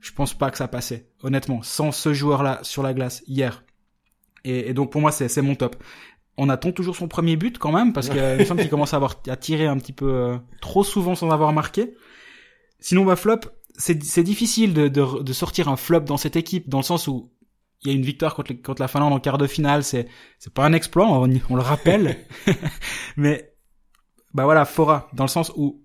Je 0.00 0.12
pense 0.12 0.34
pas 0.34 0.50
que 0.50 0.58
ça 0.58 0.68
passait, 0.68 1.08
honnêtement, 1.22 1.62
sans 1.62 1.92
ce 1.92 2.12
joueur-là 2.12 2.60
sur 2.62 2.82
la 2.82 2.94
glace 2.94 3.22
hier. 3.26 3.64
Et, 4.44 4.70
et 4.70 4.74
donc 4.74 4.90
pour 4.90 5.00
moi, 5.00 5.12
c'est, 5.12 5.28
c'est 5.28 5.42
mon 5.42 5.54
top. 5.54 5.76
On 6.36 6.48
attend 6.48 6.72
toujours 6.72 6.96
son 6.96 7.06
premier 7.06 7.36
but 7.36 7.58
quand 7.58 7.72
même 7.72 7.92
parce 7.92 8.08
qu'il 8.08 8.20
me 8.38 8.44
semble 8.44 8.62
qu'il 8.62 8.70
commence 8.70 8.94
à 8.94 8.96
avoir 8.96 9.20
à 9.28 9.36
tirer 9.36 9.66
un 9.66 9.76
petit 9.76 9.92
peu 9.92 10.10
euh, 10.10 10.38
trop 10.60 10.84
souvent 10.84 11.14
sans 11.14 11.30
avoir 11.30 11.52
marqué. 11.52 11.94
Sinon, 12.78 13.04
bah 13.04 13.16
flop, 13.16 13.40
c'est, 13.76 14.02
c'est 14.02 14.22
difficile 14.22 14.72
de, 14.72 14.88
de, 14.88 15.22
de 15.22 15.32
sortir 15.32 15.68
un 15.68 15.76
flop 15.76 16.00
dans 16.00 16.16
cette 16.16 16.36
équipe 16.36 16.68
dans 16.68 16.78
le 16.78 16.84
sens 16.84 17.06
où 17.08 17.30
il 17.82 17.90
y 17.90 17.94
a 17.94 17.96
une 17.96 18.04
victoire 18.04 18.34
contre, 18.34 18.52
contre 18.52 18.82
la 18.82 18.88
Finlande 18.88 19.12
en 19.12 19.20
quart 19.20 19.38
de 19.38 19.46
finale, 19.46 19.84
c'est 19.84 20.06
c'est 20.38 20.52
pas 20.52 20.64
un 20.64 20.72
exploit, 20.72 21.06
on, 21.06 21.30
on 21.48 21.56
le 21.56 21.62
rappelle. 21.62 22.18
Mais 23.16 23.54
bah 24.34 24.44
voilà, 24.44 24.64
Fora, 24.64 25.08
dans 25.12 25.24
le 25.24 25.28
sens 25.28 25.52
où 25.56 25.79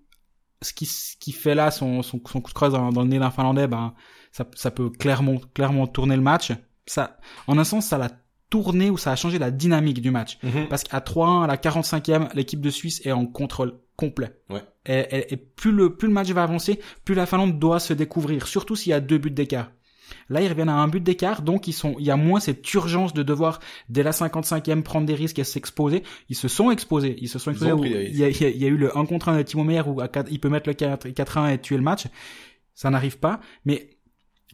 ce 0.65 0.73
qui 0.73 0.85
ce 0.85 1.15
qui 1.19 1.31
fait 1.31 1.55
là 1.55 1.71
son 1.71 2.01
son, 2.01 2.19
son 2.25 2.41
coup 2.41 2.51
de 2.51 2.55
crosse 2.59 2.73
dans, 2.73 2.91
dans 2.91 3.03
le 3.03 3.07
nez 3.07 3.19
d'un 3.19 3.31
Finlandais, 3.31 3.67
ben 3.67 3.93
ça 4.31 4.45
ça 4.55 4.71
peut 4.71 4.89
clairement 4.89 5.37
clairement 5.53 5.87
tourner 5.87 6.15
le 6.15 6.21
match. 6.21 6.51
Ça, 6.87 7.17
en 7.47 7.57
un 7.57 7.63
sens, 7.63 7.85
ça 7.87 7.97
l'a 7.97 8.09
tourné 8.49 8.89
ou 8.89 8.97
ça 8.97 9.11
a 9.11 9.15
changé 9.15 9.39
la 9.39 9.51
dynamique 9.51 10.01
du 10.01 10.11
match. 10.11 10.37
-hmm. 10.43 10.67
Parce 10.67 10.83
qu'à 10.83 10.99
3-1 10.99 11.43
à 11.45 11.47
la 11.47 11.57
45e, 11.57 12.29
l'équipe 12.35 12.61
de 12.61 12.69
Suisse 12.69 13.01
est 13.05 13.11
en 13.11 13.25
contrôle 13.25 13.71
complet. 13.95 14.31
Ouais. 14.49 14.63
Et, 14.85 14.99
et, 15.17 15.33
et 15.33 15.37
plus 15.37 15.71
le 15.71 15.95
plus 15.97 16.07
le 16.07 16.13
match 16.13 16.29
va 16.29 16.43
avancer, 16.43 16.79
plus 17.05 17.15
la 17.15 17.25
Finlande 17.25 17.57
doit 17.59 17.79
se 17.79 17.93
découvrir, 17.93 18.47
surtout 18.47 18.75
s'il 18.75 18.91
y 18.91 18.93
a 18.93 18.99
deux 18.99 19.17
buts 19.17 19.31
d'écart. 19.31 19.71
Là, 20.29 20.41
ils 20.41 20.47
reviennent 20.47 20.69
à 20.69 20.75
un 20.75 20.87
but 20.87 21.01
d'écart, 21.01 21.41
donc 21.41 21.67
ils 21.67 21.73
sont, 21.73 21.95
il 21.99 22.05
y 22.05 22.11
a 22.11 22.15
moins 22.15 22.39
cette 22.39 22.73
urgence 22.73 23.13
de 23.13 23.23
devoir, 23.23 23.59
dès 23.89 24.03
la 24.03 24.11
55e, 24.11 24.81
prendre 24.81 25.05
des 25.05 25.15
risques 25.15 25.39
et 25.39 25.43
s'exposer. 25.43 26.03
Ils 26.29 26.35
se 26.35 26.47
sont 26.47 26.71
exposés. 26.71 27.15
Ils 27.19 27.29
se 27.29 27.39
sont 27.39 27.51
exposés. 27.51 27.73
il, 27.83 28.17
y 28.17 28.23
a, 28.23 28.29
il, 28.29 28.37
y 28.39 28.45
a, 28.45 28.49
il, 28.49 28.57
y 28.57 28.65
a, 28.65 28.67
eu 28.67 28.77
le 28.77 28.97
1 28.97 29.05
contre 29.05 29.29
1 29.29 29.37
de 29.37 29.43
Timo 29.43 29.63
Meyer 29.63 29.83
où 29.85 30.01
il 30.29 30.39
peut 30.39 30.49
mettre 30.49 30.69
le 30.69 30.73
4-1 30.73 31.53
et 31.53 31.59
tuer 31.59 31.77
le 31.77 31.83
match. 31.83 32.07
Ça 32.73 32.89
n'arrive 32.89 33.19
pas. 33.19 33.39
Mais 33.65 33.97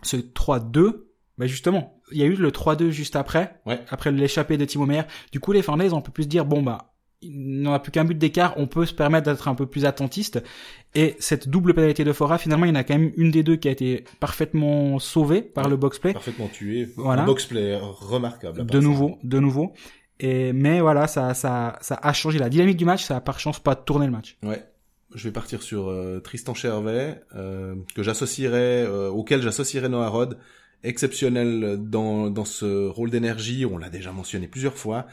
ce 0.04 0.18
3-2, 0.18 1.06
bah 1.38 1.48
justement, 1.48 2.00
il 2.12 2.20
y 2.20 2.24
a 2.24 2.26
eu 2.26 2.36
le 2.36 2.52
3-2 2.52 2.90
juste 2.90 3.16
après, 3.16 3.60
ouais. 3.66 3.80
après 3.90 4.12
l'échappée 4.12 4.58
de 4.58 4.66
Timo 4.66 4.86
Meyer. 4.86 5.04
Du 5.32 5.40
coup, 5.40 5.52
les 5.52 5.62
Finlandais, 5.62 5.92
on 5.94 6.02
peut 6.02 6.12
plus 6.12 6.24
se 6.24 6.28
dire, 6.28 6.46
bon, 6.46 6.62
bah, 6.62 6.91
il 7.22 7.62
n'en 7.62 7.74
a 7.74 7.80
plus 7.80 7.92
qu'un 7.92 8.06
but 8.06 8.18
d'écart, 8.18 8.54
on 8.58 8.68
peut 8.68 8.86
se 8.86 8.94
permettre 8.94 9.30
d'être 9.30 9.48
un 9.48 9.56
peu 9.56 9.66
plus 9.66 9.86
attentiste. 9.86 10.44
Et 10.96 11.16
cette 11.20 11.48
double 11.48 11.74
pénalité 11.74 12.04
de 12.04 12.14
Fora, 12.14 12.38
finalement, 12.38 12.66
il 12.66 12.70
y 12.70 12.72
en 12.72 12.76
a 12.76 12.84
quand 12.84 12.98
même 12.98 13.12
une 13.16 13.32
des 13.32 13.44
deux 13.44 13.56
qui 13.56 13.68
a 13.68 13.72
été 13.72 14.04
parfaitement 14.20 15.00
sauvée 15.00 15.42
par 15.42 15.70
le 15.70 15.78
box-play. 15.78 16.14
Parfaitement 16.14 16.48
tué. 16.48 16.90
Voilà. 16.98 17.24
Un 17.24 17.26
box-play 17.26 17.78
remarquable. 17.80 18.66
De 18.66 18.80
nouveau, 18.80 19.18
de 19.24 19.40
nouveau. 19.40 19.74
Et, 20.20 20.54
mais 20.54 20.82
voilà, 20.82 21.08
ça, 21.08 21.34
ça, 21.34 21.78
ça 21.82 22.00
a 22.02 22.14
changé 22.14 22.38
la 22.40 22.50
dynamique 22.50 22.78
du 22.78 22.86
match, 22.86 23.04
ça 23.04 23.18
a 23.18 23.22
par 23.22 23.40
chance 23.40 23.60
pas 23.60 23.76
tourné 23.76 24.06
le 24.06 24.12
match. 24.12 24.38
Ouais. 24.44 24.64
Je 25.14 25.28
vais 25.28 25.34
partir 25.34 25.62
sur 25.62 25.90
euh, 25.90 26.20
Tristan 26.20 26.54
Chervet, 26.54 27.22
euh, 27.36 27.76
que 27.96 28.04
j'associerais, 28.04 28.86
euh, 28.86 29.10
auquel 29.10 29.42
j'associerais 29.42 29.90
Noah 29.90 30.10
Rod, 30.10 30.38
exceptionnel 30.84 31.78
dans, 31.80 32.30
dans 32.30 32.46
ce 32.46 32.88
rôle 32.88 33.10
d'énergie, 33.10 33.66
on 33.66 33.78
l'a 33.78 33.90
déjà 33.90 34.12
mentionné 34.12 34.48
plusieurs 34.48 34.78
fois, 34.78 35.08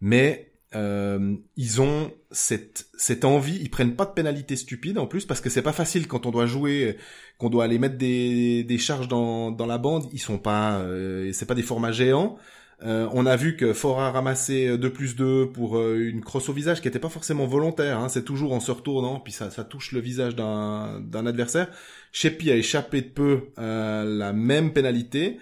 mais 0.00 0.52
euh, 0.74 1.34
ils 1.56 1.80
ont 1.80 2.12
cette 2.30 2.86
cette 2.96 3.24
envie, 3.24 3.58
ils 3.60 3.70
prennent 3.70 3.96
pas 3.96 4.04
de 4.04 4.12
pénalité 4.12 4.56
stupide 4.56 4.98
en 4.98 5.06
plus 5.06 5.24
parce 5.24 5.40
que 5.40 5.48
c'est 5.48 5.62
pas 5.62 5.72
facile 5.72 6.06
quand 6.06 6.26
on 6.26 6.30
doit 6.30 6.46
jouer, 6.46 6.96
qu'on 7.38 7.48
doit 7.48 7.64
aller 7.64 7.78
mettre 7.78 7.96
des 7.96 8.64
des 8.64 8.78
charges 8.78 9.08
dans 9.08 9.50
dans 9.50 9.66
la 9.66 9.78
bande, 9.78 10.08
ils 10.12 10.20
sont 10.20 10.38
pas 10.38 10.78
euh, 10.80 11.32
c'est 11.32 11.46
pas 11.46 11.54
des 11.54 11.62
formats 11.62 11.92
géants. 11.92 12.38
Euh, 12.84 13.08
on 13.12 13.26
a 13.26 13.34
vu 13.34 13.56
que 13.56 13.72
Fora 13.72 14.08
a 14.08 14.10
ramassé 14.12 14.78
2 14.78 14.92
plus 14.92 15.16
2 15.16 15.50
pour 15.50 15.78
euh, 15.78 15.98
une 15.98 16.20
crosse 16.22 16.48
au 16.48 16.52
visage 16.52 16.80
qui 16.80 16.86
était 16.86 17.00
pas 17.00 17.08
forcément 17.08 17.44
volontaire, 17.44 17.98
hein, 17.98 18.08
c'est 18.08 18.24
toujours 18.24 18.52
en 18.52 18.60
se 18.60 18.70
retournant, 18.70 19.18
puis 19.18 19.32
ça, 19.32 19.50
ça 19.50 19.64
touche 19.64 19.90
le 19.92 20.00
visage 20.00 20.36
d'un 20.36 21.26
adversaire. 21.26 21.68
Shepi 22.12 22.50
a 22.52 22.56
échappé 22.56 23.02
de 23.02 23.08
peu 23.08 23.48
euh, 23.58 24.04
la 24.04 24.32
même 24.32 24.72
pénalité. 24.72 25.38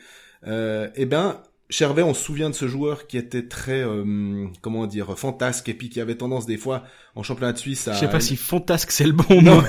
Euh, 0.46 0.88
et 0.94 1.06
ben 1.06 1.42
Chervet, 1.68 2.02
on 2.02 2.14
se 2.14 2.22
souvient 2.22 2.48
de 2.48 2.54
ce 2.54 2.68
joueur 2.68 3.08
qui 3.08 3.18
était 3.18 3.48
très, 3.48 3.82
euh, 3.82 4.46
comment 4.60 4.86
dire, 4.86 5.18
fantasque 5.18 5.68
et 5.68 5.74
puis 5.74 5.88
qui 5.88 6.00
avait 6.00 6.14
tendance 6.14 6.46
des 6.46 6.58
fois 6.58 6.84
en 7.16 7.24
championnat 7.24 7.52
de 7.52 7.58
Suisse 7.58 7.88
à... 7.88 7.94
Je 7.94 7.98
sais 7.98 8.08
pas 8.08 8.20
si 8.20 8.36
fantasque 8.36 8.92
c'est 8.92 9.06
le 9.06 9.12
bon 9.12 9.42
mot. 9.42 9.60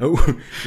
ou, 0.00 0.18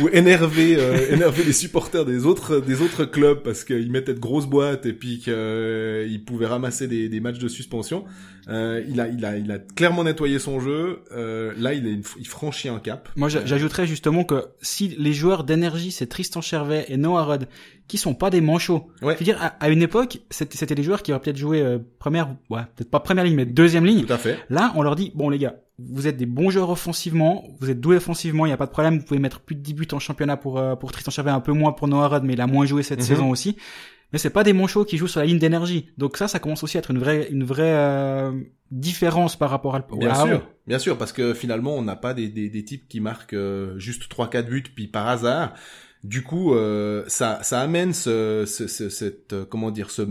ou 0.02 0.10
énerver, 0.12 0.76
euh, 0.78 1.14
énerver 1.14 1.46
les 1.46 1.54
supporters 1.54 2.04
des 2.04 2.26
autres, 2.26 2.60
des 2.60 2.82
autres 2.82 3.06
clubs 3.06 3.42
parce 3.44 3.64
qu'ils 3.64 3.92
mettaient 3.92 4.14
de 4.14 4.20
grosses 4.20 4.48
boîtes 4.48 4.86
et 4.86 4.94
puis 4.94 5.20
qu'ils 5.20 5.34
euh, 5.34 6.18
pouvaient 6.26 6.48
ramasser 6.48 6.88
des, 6.88 7.08
des, 7.08 7.20
matchs 7.22 7.40
de 7.40 7.48
suspension. 7.48 8.04
Euh, 8.50 8.84
il 8.90 9.00
a, 9.00 9.08
il 9.08 9.24
a, 9.24 9.38
il 9.38 9.52
a 9.52 9.60
clairement 9.60 10.04
nettoyé 10.04 10.40
son 10.40 10.60
jeu. 10.60 11.04
Euh, 11.12 11.54
là, 11.58 11.74
il, 11.74 11.88
est, 11.88 12.02
il 12.20 12.28
franchit 12.28 12.68
un 12.70 12.80
cap. 12.80 13.10
Moi, 13.16 13.30
j'ajouterais 13.30 13.88
justement 13.88 14.24
que 14.24 14.46
si 14.62 14.90
les 14.98 15.14
joueurs 15.14 15.44
d'énergie, 15.44 15.92
c'est 15.92 16.08
Tristan 16.08 16.42
Chervet 16.42 16.86
et 16.90 16.98
Noah 16.98 17.24
Rudd, 17.24 17.48
qui 17.88 17.98
sont 17.98 18.14
pas 18.16 18.30
des 18.30 18.42
manchots. 18.42 18.88
Ouais. 19.02 19.14
Je 19.16 19.20
veux 19.20 19.26
dire, 19.26 19.38
à, 19.42 19.48
à 19.60 19.70
une 19.70 19.82
époque, 19.82 20.20
c'était 20.30 20.76
des 20.76 20.84
joueurs 20.84 21.04
qui 21.04 21.12
auraient 21.12 21.22
peut-être 21.22 21.38
joué 21.38 21.62
euh, 21.62 21.80
première, 22.00 22.30
ouais, 22.50 22.62
peut-être 22.76 22.90
pas 22.90 23.00
première 23.00 23.24
ligne, 23.26 23.36
mais 23.36 23.46
deuxième 23.46 23.86
ligne. 23.86 24.06
Tout 24.06 24.14
à 24.14 24.18
fait. 24.18 24.40
Là, 24.50 24.72
on 24.76 24.82
leur 24.84 24.96
dit, 24.96 25.12
bon 25.16 25.30
les 25.30 25.38
gars, 25.38 25.56
vous 25.80 26.08
êtes 26.08 26.18
des 26.18 26.26
bons 26.26 26.50
joueurs 26.50 26.70
offensivement, 26.70 27.44
vous 27.60 27.70
êtes 27.70 27.80
doués 27.82 27.98
offensivement, 27.98 28.46
il 28.46 28.50
y 28.50 28.54
a 28.54 28.58
pas 28.58 28.68
de 28.68 28.72
problème, 28.72 29.00
vous 29.00 29.06
pouvez 29.06 29.20
mettre 29.20 29.42
plus 29.42 29.56
de 29.56 29.62
10 29.62 29.74
buts 29.74 29.88
en 29.92 30.00
championnat 30.00 30.38
pour 30.38 30.58
euh, 30.60 30.76
pour 30.76 30.92
Tristan 30.92 31.12
Chervet, 31.12 31.32
un 31.32 31.40
peu 31.42 31.52
moins 31.52 31.72
pour 31.74 31.88
Noah 31.88 32.08
Rudd, 32.08 32.24
mais 32.24 32.34
il 32.34 32.42
a 32.42 32.48
moins 32.48 32.66
joué 32.66 32.84
cette 32.84 33.00
Mhm. 33.00 33.06
saison 33.06 33.30
aussi. 33.30 33.58
Mais 34.14 34.20
c'est 34.20 34.30
pas 34.30 34.44
des 34.44 34.54
manchots 34.54 34.86
qui 34.86 34.98
jouent 34.98 35.08
sur 35.08 35.20
la 35.22 35.26
ligne 35.26 35.40
d'énergie. 35.40 35.90
Donc 35.98 36.18
ça, 36.18 36.28
ça 36.28 36.38
commence 36.38 36.64
aussi 36.64 36.78
à 36.78 36.80
être 36.80 36.92
une 36.92 37.00
vraie 37.00 37.28
une 37.32 37.44
vraie 37.44 37.74
euh, 37.74 38.32
différence 38.72 39.36
par 39.36 39.50
rapport 39.50 39.76
à 39.76 39.80
Bien 39.98 40.10
à 40.12 40.16
sûr, 40.28 40.42
bien 40.68 40.80
sûr, 40.80 40.98
parce 40.98 41.12
que 41.12 41.34
finalement, 41.34 41.76
on 41.76 41.82
n'a 41.82 41.96
pas 41.96 42.14
des, 42.14 42.28
des, 42.30 42.50
des 42.50 42.64
types 42.64 42.88
qui 42.88 43.00
marquent 43.00 43.34
euh, 43.34 43.78
juste 43.80 44.04
3-4 44.12 44.44
buts 44.48 44.64
puis 44.76 44.88
par 44.88 45.08
hasard. 45.08 45.54
Du 46.04 46.22
coup, 46.22 46.54
euh, 46.54 47.06
ça, 47.08 47.40
ça 47.44 47.62
amène 47.62 47.94
ce, 47.94 48.44
ce, 48.46 48.68
ce 48.68 48.90
cette, 48.90 49.32
euh, 49.32 49.46
comment 49.46 49.72
dire, 49.72 49.90
ce, 49.90 50.02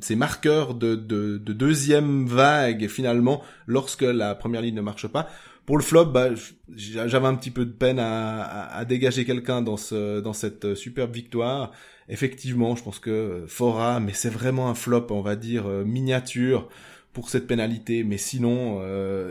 ces 0.00 0.14
marqueurs 0.14 0.74
de, 0.74 0.94
de, 0.94 1.38
de 1.38 1.52
deuxième 1.52 2.26
vague 2.26 2.86
finalement 2.86 3.42
lorsque 3.66 4.02
la 4.02 4.36
première 4.36 4.62
ligne 4.62 4.76
ne 4.76 4.80
marche 4.80 5.08
pas. 5.08 5.28
Pour 5.66 5.76
le 5.76 5.82
flop, 5.82 6.06
bah, 6.06 6.28
j'avais 6.76 7.26
un 7.26 7.34
petit 7.34 7.50
peu 7.50 7.64
de 7.64 7.72
peine 7.72 7.98
à, 7.98 8.42
à, 8.42 8.78
à 8.78 8.84
dégager 8.84 9.24
quelqu'un 9.24 9.60
dans 9.60 9.76
ce, 9.76 10.20
dans 10.20 10.32
cette 10.32 10.76
superbe 10.76 11.12
victoire. 11.12 11.72
Effectivement, 12.08 12.76
je 12.76 12.84
pense 12.84 13.00
que 13.00 13.44
Fora, 13.48 13.98
mais 13.98 14.12
c'est 14.12 14.30
vraiment 14.30 14.70
un 14.70 14.74
flop, 14.74 15.08
on 15.10 15.20
va 15.20 15.34
dire, 15.34 15.66
miniature 15.66 16.68
pour 17.12 17.28
cette 17.28 17.46
pénalité. 17.46 18.04
Mais 18.04 18.18
sinon, 18.18 18.80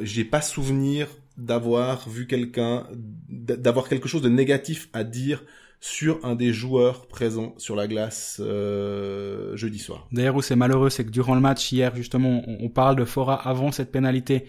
j'ai 0.01 0.23
pas 0.23 0.41
souvenir 0.41 1.07
d'avoir 1.37 2.07
vu 2.07 2.25
quelqu'un, 2.27 2.87
d'avoir 3.27 3.89
quelque 3.89 4.07
chose 4.07 4.21
de 4.21 4.29
négatif 4.29 4.87
à 4.93 5.03
dire 5.03 5.43
sur 5.79 6.23
un 6.25 6.35
des 6.35 6.51
joueurs 6.51 7.07
présents 7.07 7.53
sur 7.57 7.75
la 7.75 7.87
glace 7.87 8.41
euh, 8.43 9.55
jeudi 9.55 9.79
soir. 9.79 10.07
D'ailleurs, 10.11 10.35
où 10.35 10.41
c'est 10.41 10.55
malheureux, 10.55 10.89
c'est 10.89 11.05
que 11.05 11.09
durant 11.09 11.35
le 11.35 11.41
match 11.41 11.71
hier, 11.71 11.95
justement, 11.95 12.43
on, 12.45 12.69
parle 12.69 12.97
de 12.97 13.05
Fora 13.05 13.35
avant 13.35 13.71
cette 13.71 13.91
pénalité 13.91 14.45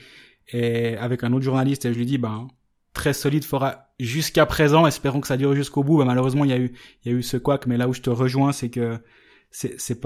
et 0.48 0.96
avec 0.96 1.22
un 1.22 1.32
autre 1.32 1.44
journaliste 1.44 1.84
et 1.84 1.92
je 1.92 1.98
lui 1.98 2.06
dis, 2.06 2.18
ben 2.18 2.48
très 2.92 3.12
solide 3.12 3.44
Fora 3.44 3.92
jusqu'à 4.00 4.46
présent, 4.46 4.86
espérons 4.86 5.20
que 5.20 5.28
ça 5.28 5.36
dure 5.36 5.54
jusqu'au 5.54 5.84
bout. 5.84 5.98
Ben, 5.98 6.04
malheureusement, 6.04 6.44
il 6.44 6.50
y 6.50 6.54
a 6.54 6.58
eu 6.58 6.72
il 7.04 7.12
y 7.12 7.14
a 7.14 7.18
eu 7.18 7.22
ce 7.22 7.36
quack, 7.36 7.66
mais 7.66 7.76
là 7.76 7.88
où 7.88 7.94
je 7.94 8.00
te 8.00 8.10
rejoins, 8.10 8.52
c'est 8.52 8.70
que 8.70 8.98
c'est 9.50 10.00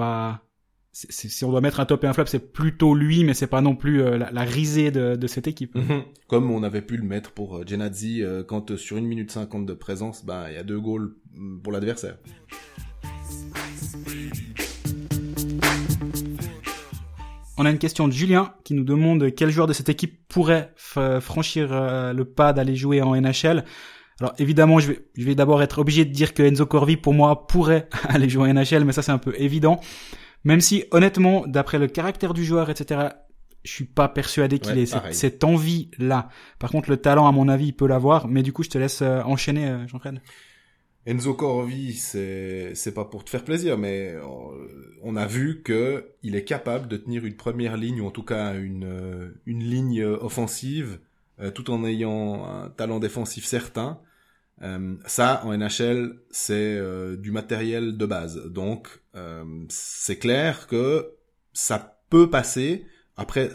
si 0.95 1.45
on 1.45 1.51
doit 1.51 1.61
mettre 1.61 1.81
un 1.81 1.87
top 1.87 2.05
et 2.05 2.07
un 2.07 2.13
flop, 2.13 2.27
c'est 2.27 2.53
plutôt 2.53 2.95
lui, 2.95 3.25
mais 3.25 3.35
c'est 3.35 3.49
pas 3.49 3.61
non 3.61 3.75
plus 3.75 4.01
euh, 4.01 4.17
la, 4.17 4.43
risée 4.43 4.93
de, 4.93 5.17
de, 5.17 5.27
cette 5.27 5.49
équipe. 5.49 5.75
Mhm. 5.75 6.05
Comme 6.29 6.51
on 6.53 6.63
avait 6.63 6.83
pu 6.83 6.97
le 6.97 7.03
mettre 7.03 7.33
pour 7.33 7.57
euh, 7.57 7.65
Genadzi, 7.67 8.23
euh, 8.23 8.45
quand 8.45 8.77
sur 8.77 8.97
une 8.97 9.07
minute 9.07 9.33
cinquante 9.33 9.67
de 9.67 9.75
présence, 9.75 10.25
bah 10.25 10.47
il 10.51 10.55
y 10.55 10.57
a 10.57 10.63
deux 10.63 10.79
goals 10.79 11.17
mm, 11.35 11.59
pour 11.63 11.73
l'adversaire. 11.73 12.17
On 17.59 17.67
a 17.67 17.71
une 17.71 17.79
question 17.79 18.07
de 18.07 18.13
Julien 18.13 18.53
qui 18.63 18.75
nous 18.75 18.85
demande 18.85 19.35
quel 19.35 19.51
joueur 19.51 19.67
de 19.67 19.73
cette 19.73 19.89
équipe 19.89 20.27
pourrait 20.29 20.73
franchir 20.77 21.69
le 22.13 22.25
pas 22.25 22.53
d'aller 22.53 22.75
jouer 22.75 23.01
en 23.01 23.15
NHL. 23.15 23.65
Alors 24.21 24.35
évidemment, 24.39 24.81
je 24.81 24.89
vais, 24.89 25.05
je 25.17 25.25
vais 25.25 25.37
d'abord 25.37 25.63
être 25.63 25.79
obligé 25.79 26.05
de 26.05 26.13
dire 26.13 26.35
que 26.35 26.43
Enzo 26.43 26.67
Corvi 26.67 26.97
pour 26.97 27.15
moi 27.15 27.47
pourrait 27.47 27.89
aller 28.09 28.29
jouer 28.29 28.51
en 28.51 28.55
NHL, 28.55 28.85
mais 28.85 28.93
ça 28.93 29.03
c'est 29.03 29.13
un 29.13 29.19
peu 29.19 29.35
évident. 29.39 29.81
Même 30.45 30.61
si, 30.61 30.85
honnêtement, 30.91 31.47
d'après 31.47 31.79
le 31.79 31.89
caractère 31.89 32.35
du 32.35 32.45
joueur, 32.45 32.71
etc., 32.71 33.09
je 33.65 33.73
suis 33.73 33.85
pas 33.85 34.09
persuadé 34.09 34.59
qu'il 34.59 34.79
ait 34.79 34.87
cette, 35.13 35.43
envie-là. 35.43 36.29
Par 36.59 36.71
contre, 36.71 36.91
le 36.91 36.99
talent, 36.99 37.27
à 37.27 37.33
mon 37.33 37.49
avis, 37.49 37.69
il 37.69 37.73
peut 37.73 37.87
l'avoir. 37.87 38.29
Mais 38.29 38.43
du 38.43 38.53
coup, 38.53 38.63
je 38.63 38.69
te 38.69 38.79
laisse 38.79 39.01
euh, 39.03 39.23
enchaîner, 39.23 39.69
euh, 39.69 39.87
Jean-Claude. 39.89 40.21
Enzo 41.07 41.35
Corvi, 41.35 41.93
c'est 41.95 42.75
c'est 42.75 42.95
pas 42.95 43.05
pour 43.05 43.25
te 43.25 43.31
faire 43.31 43.45
plaisir, 43.45 43.77
mais 43.77 44.15
euh, 44.15 44.23
on 45.03 45.17
a 45.17 45.27
vu 45.27 45.63
que 45.63 46.13
il 46.23 46.35
est 46.35 46.45
capable 46.45 46.89
de 46.89 46.97
tenir 46.97 47.27
une 47.27 47.37
première 47.37 47.77
ligne 47.77 48.01
ou 48.01 48.07
en 48.07 48.11
tout 48.11 48.23
cas 48.23 48.55
une 48.55 49.35
une 49.45 49.63
ligne 49.63 50.03
offensive, 50.03 51.01
tout 51.55 51.71
en 51.71 51.85
ayant 51.85 52.47
un 52.47 52.71
talent 52.71 53.01
défensif 53.01 53.45
certain. 53.45 54.01
Euh, 54.63 54.97
ça, 55.07 55.43
en 55.45 55.57
NHL, 55.57 56.21
c'est 56.31 56.55
euh, 56.79 57.17
du 57.17 57.31
matériel 57.31 57.97
de 57.97 58.07
base. 58.07 58.45
Donc, 58.47 59.03
euh, 59.15 59.45
c'est 59.69 60.19
clair 60.19 60.67
que 60.67 61.13
ça 61.53 61.99
peut 62.11 62.31
passer. 62.31 62.87
Après, 63.17 63.53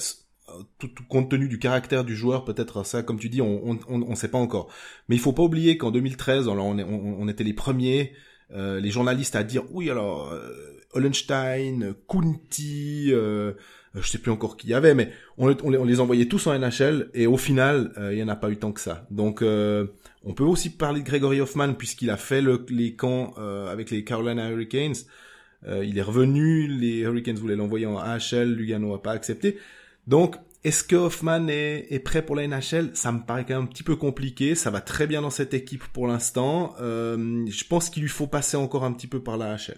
tout, 0.77 0.89
compte 1.07 1.29
tenu 1.29 1.47
du 1.47 1.59
caractère 1.59 2.03
du 2.03 2.15
joueur, 2.15 2.43
peut-être 2.43 2.83
ça, 2.83 3.03
comme 3.03 3.19
tu 3.19 3.29
dis, 3.29 3.41
on 3.41 3.69
on, 3.69 3.79
on, 3.87 4.15
sait 4.15 4.27
pas 4.29 4.37
encore. 4.37 4.71
Mais 5.07 5.15
il 5.15 5.19
faut 5.19 5.33
pas 5.33 5.43
oublier 5.43 5.77
qu'en 5.77 5.91
2013, 5.91 6.47
on, 6.47 6.57
on, 6.59 6.79
on, 6.79 7.27
était 7.27 7.43
les 7.43 7.53
premiers, 7.53 8.13
les 8.51 8.91
journalistes 8.91 9.35
à 9.35 9.43
dire 9.43 9.63
oui 9.71 9.89
alors 9.89 10.33
Hollenstein, 10.93 11.93
Kunti, 12.07 13.09
euh, 13.11 13.53
je 13.93 14.07
sais 14.07 14.17
plus 14.17 14.31
encore 14.31 14.57
qui 14.57 14.67
y 14.67 14.73
avait, 14.73 14.95
mais 14.95 15.11
on, 15.37 15.55
on, 15.63 15.85
les 15.85 15.99
envoyait 15.99 16.25
tous 16.25 16.47
en 16.47 16.57
NHL 16.57 17.09
et 17.13 17.27
au 17.27 17.37
final, 17.37 17.93
il 18.11 18.17
y 18.17 18.23
en 18.23 18.27
a 18.27 18.35
pas 18.35 18.49
eu 18.49 18.57
tant 18.57 18.71
que 18.71 18.81
ça. 18.81 19.05
Donc 19.11 19.43
on 20.23 20.33
peut 20.33 20.43
aussi 20.43 20.69
parler 20.69 21.01
de 21.01 21.05
Gregory 21.05 21.39
Hoffman 21.41 21.73
puisqu'il 21.73 22.09
a 22.09 22.17
fait 22.17 22.41
le, 22.41 22.65
les 22.69 22.95
camps 22.95 23.33
euh, 23.37 23.71
avec 23.71 23.89
les 23.89 24.03
Carolina 24.03 24.49
Hurricanes. 24.49 24.95
Euh, 25.67 25.83
il 25.85 25.97
est 25.97 26.03
revenu, 26.03 26.67
les 26.67 26.99
Hurricanes 26.99 27.37
voulaient 27.37 27.55
l'envoyer 27.55 27.85
en 27.85 27.97
AHL, 27.97 28.53
Lugano 28.53 28.93
a 28.93 29.01
pas 29.01 29.11
accepté. 29.11 29.57
Donc, 30.07 30.35
est-ce 30.63 30.83
que 30.83 30.95
Hoffman 30.95 31.47
est, 31.47 31.87
est, 31.89 31.99
prêt 31.99 32.21
pour 32.21 32.35
la 32.35 32.45
NHL 32.45 32.91
Ça 32.93 33.11
me 33.11 33.19
paraît 33.19 33.45
quand 33.45 33.53
même 33.53 33.63
un 33.63 33.67
petit 33.67 33.83
peu 33.83 33.95
compliqué. 33.95 34.55
Ça 34.55 34.69
va 34.69 34.81
très 34.81 35.07
bien 35.07 35.21
dans 35.21 35.29
cette 35.29 35.53
équipe 35.53 35.85
pour 35.93 36.07
l'instant. 36.07 36.75
Euh, 36.81 37.45
je 37.47 37.63
pense 37.63 37.89
qu'il 37.89 38.03
lui 38.03 38.09
faut 38.09 38.27
passer 38.27 38.57
encore 38.57 38.83
un 38.83 38.91
petit 38.91 39.07
peu 39.07 39.23
par 39.23 39.37
la 39.37 39.53
AHL. 39.53 39.77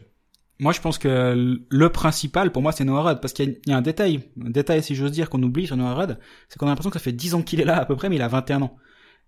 Moi, 0.60 0.74
je 0.74 0.82
pense 0.82 0.98
que 0.98 1.60
le 1.70 1.90
principal, 1.90 2.52
pour 2.52 2.62
moi, 2.62 2.72
c'est 2.72 2.84
Noah 2.84 3.02
Rudd, 3.02 3.20
parce 3.20 3.34
qu'il 3.34 3.60
y, 3.66 3.72
a 3.72 3.78
un 3.78 3.82
détail, 3.82 4.30
un 4.44 4.52
détail, 4.52 4.84
si 4.84 4.94
j'ose 4.94 5.12
dire, 5.12 5.30
qu'on 5.30 5.42
oublie 5.42 5.66
sur 5.66 5.76
Noah 5.76 5.96
Rudd, 5.96 6.20
c'est 6.50 6.58
qu'on 6.60 6.68
a 6.68 6.70
l'impression 6.70 6.92
que 6.92 7.00
ça 7.00 7.04
fait 7.04 7.12
10 7.12 7.34
ans 7.34 7.42
qu'il 7.42 7.60
est 7.62 7.66
là, 7.66 7.80
à 7.80 7.86
peu 7.86 7.96
près, 7.96 8.10
mais 8.10 8.18
il 8.18 8.22
a 8.22 8.28
21 8.28 8.62
ans. 8.64 8.78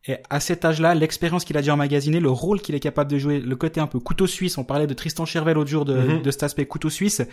Et 0.05 0.17
à 0.29 0.39
cet 0.39 0.65
âge-là, 0.65 0.93
l'expérience 0.95 1.45
qu'il 1.45 1.57
a 1.57 1.61
déjà 1.61 1.73
emmagasinée, 1.73 2.19
le 2.19 2.29
rôle 2.29 2.61
qu'il 2.61 2.75
est 2.75 2.79
capable 2.79 3.09
de 3.09 3.17
jouer, 3.17 3.39
le 3.39 3.55
côté 3.55 3.79
un 3.79 3.87
peu 3.87 3.99
couteau 3.99 4.27
suisse, 4.27 4.57
on 4.57 4.63
parlait 4.63 4.85
de 4.85 4.93
Tristan 4.93 5.25
Chervel 5.25 5.55
l'autre 5.55 5.69
jour 5.69 5.85
de, 5.85 5.95
mhm. 5.95 6.21
de 6.21 6.31
cet 6.31 6.43
aspect 6.43 6.65
couteau 6.65 6.89
suisse, 6.89 7.23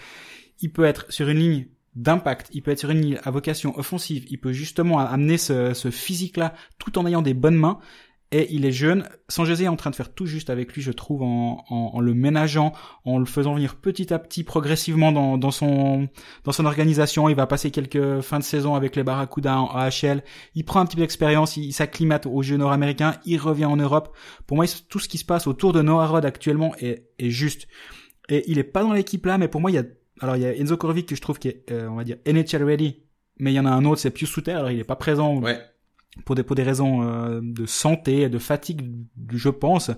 il 0.60 0.72
peut 0.72 0.84
être 0.84 1.10
sur 1.10 1.28
une 1.28 1.38
ligne 1.38 1.66
d'impact, 1.94 2.48
il 2.52 2.62
peut 2.62 2.70
être 2.70 2.88
une 2.88 3.00
ligne 3.00 3.20
à 3.24 3.30
vocation 3.30 3.76
offensive, 3.78 4.24
il 4.30 4.38
peut 4.38 4.52
justement 4.52 4.98
amener 5.00 5.38
ce, 5.38 5.74
ce 5.74 5.90
physique-là 5.90 6.54
tout 6.78 6.98
en 6.98 7.06
ayant 7.06 7.22
des 7.22 7.34
bonnes 7.34 7.56
mains 7.56 7.80
et 8.32 8.46
il 8.54 8.64
est 8.64 8.72
jeune. 8.72 9.08
San 9.28 9.44
José 9.44 9.64
est 9.64 9.68
en 9.68 9.76
train 9.76 9.90
de 9.90 9.96
faire 9.96 10.12
tout 10.14 10.26
juste 10.26 10.50
avec 10.50 10.72
lui, 10.72 10.82
je 10.82 10.92
trouve, 10.92 11.22
en, 11.22 11.64
en, 11.68 11.90
en, 11.94 12.00
le 12.00 12.14
ménageant, 12.14 12.72
en 13.04 13.18
le 13.18 13.24
faisant 13.24 13.54
venir 13.54 13.76
petit 13.76 14.12
à 14.12 14.18
petit, 14.18 14.44
progressivement 14.44 15.10
dans, 15.10 15.36
dans 15.36 15.50
son 15.50 16.08
dans 16.44 16.52
son 16.52 16.64
organisation. 16.64 17.28
Il 17.28 17.34
va 17.34 17.46
passer 17.46 17.70
quelques 17.70 18.20
fins 18.20 18.38
de 18.38 18.44
saison 18.44 18.74
avec 18.74 18.94
les 18.94 19.02
Barracuda 19.02 19.58
en 19.58 19.66
AHL. 19.74 20.22
Il 20.54 20.64
prend 20.64 20.80
un 20.80 20.86
petit 20.86 20.96
peu 20.96 21.02
d'expérience, 21.02 21.56
il, 21.56 21.72
s'acclimate 21.72 22.26
au 22.26 22.42
jeu 22.42 22.56
nord-américain, 22.56 23.16
il 23.24 23.38
revient 23.38 23.64
en 23.64 23.76
Europe. 23.76 24.16
Pour 24.46 24.56
moi, 24.56 24.66
tout 24.88 24.98
ce 25.00 25.08
qui 25.08 25.18
se 25.18 25.24
passe 25.24 25.46
autour 25.46 25.72
de 25.72 25.82
Noah 25.82 26.06
Rod 26.06 26.24
actuellement 26.24 26.74
est, 26.78 27.08
est 27.18 27.30
juste. 27.30 27.66
Et 28.28 28.44
il 28.48 28.58
est 28.58 28.64
pas 28.64 28.82
dans 28.82 28.92
l'équipe 28.92 29.26
là, 29.26 29.38
mais 29.38 29.48
pour 29.48 29.60
moi, 29.60 29.72
il 29.72 29.74
y 29.74 29.78
a 29.78 29.84
alors 30.20 30.36
il 30.36 30.42
y 30.42 30.46
a 30.46 30.54
Enzo 30.54 30.76
Korvik 30.76 31.08
que 31.08 31.16
je 31.16 31.20
trouve 31.20 31.38
qui 31.38 31.48
est, 31.48 31.70
euh, 31.70 31.88
on 31.88 31.96
va 31.96 32.04
dire, 32.04 32.16
NHL 32.26 32.62
ready, 32.62 33.02
mais 33.38 33.52
il 33.52 33.56
y 33.56 33.60
en 33.60 33.66
a 33.66 33.70
un 33.70 33.84
autre, 33.84 34.00
c'est 34.00 34.10
Pius 34.10 34.30
Souter. 34.30 34.52
Alors 34.52 34.70
il 34.70 34.78
est 34.78 34.84
pas 34.84 34.96
présent. 34.96 35.40
Ouais 35.40 35.60
pour 36.24 36.34
des, 36.34 36.42
pour 36.42 36.56
des 36.56 36.62
raisons 36.62 37.02
euh, 37.02 37.40
de 37.42 37.66
santé, 37.66 38.28
de 38.28 38.38
fatigue, 38.38 38.90
je 39.32 39.48
pense. 39.48 39.90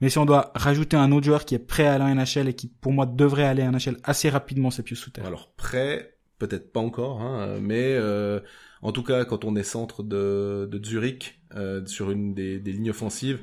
Mais 0.00 0.08
si 0.08 0.18
on 0.18 0.24
doit 0.24 0.50
rajouter 0.54 0.96
un 0.96 1.12
autre 1.12 1.26
joueur 1.26 1.44
qui 1.44 1.54
est 1.54 1.60
prêt 1.60 1.86
à 1.86 1.94
aller 1.94 2.04
en 2.04 2.14
NHL 2.14 2.48
et 2.48 2.54
qui, 2.54 2.68
pour 2.68 2.92
moi, 2.92 3.06
devrait 3.06 3.44
aller 3.44 3.62
en 3.62 3.72
NHL 3.72 3.98
assez 4.02 4.28
rapidement, 4.28 4.70
c'est 4.70 4.82
Pius 4.82 4.98
Souter. 4.98 5.22
Alors, 5.22 5.52
prêt, 5.52 6.16
peut-être 6.38 6.72
pas 6.72 6.80
encore, 6.80 7.20
hein, 7.22 7.58
mais 7.60 7.94
euh, 7.94 8.40
en 8.80 8.90
tout 8.90 9.04
cas, 9.04 9.24
quand 9.24 9.44
on 9.44 9.54
est 9.54 9.62
centre 9.62 10.02
de, 10.02 10.68
de 10.70 10.84
Zurich, 10.84 11.40
euh, 11.54 11.84
sur 11.86 12.10
une 12.10 12.34
des, 12.34 12.58
des 12.58 12.72
lignes 12.72 12.90
offensives, 12.90 13.40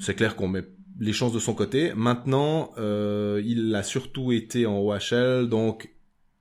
c'est 0.00 0.14
clair 0.14 0.34
qu'on 0.36 0.48
met 0.48 0.64
les 0.98 1.12
chances 1.12 1.32
de 1.32 1.38
son 1.38 1.54
côté. 1.54 1.92
Maintenant, 1.94 2.72
euh, 2.78 3.42
il 3.44 3.74
a 3.74 3.82
surtout 3.82 4.32
été 4.32 4.66
en 4.66 4.78
OHL, 4.78 5.48
donc 5.48 5.90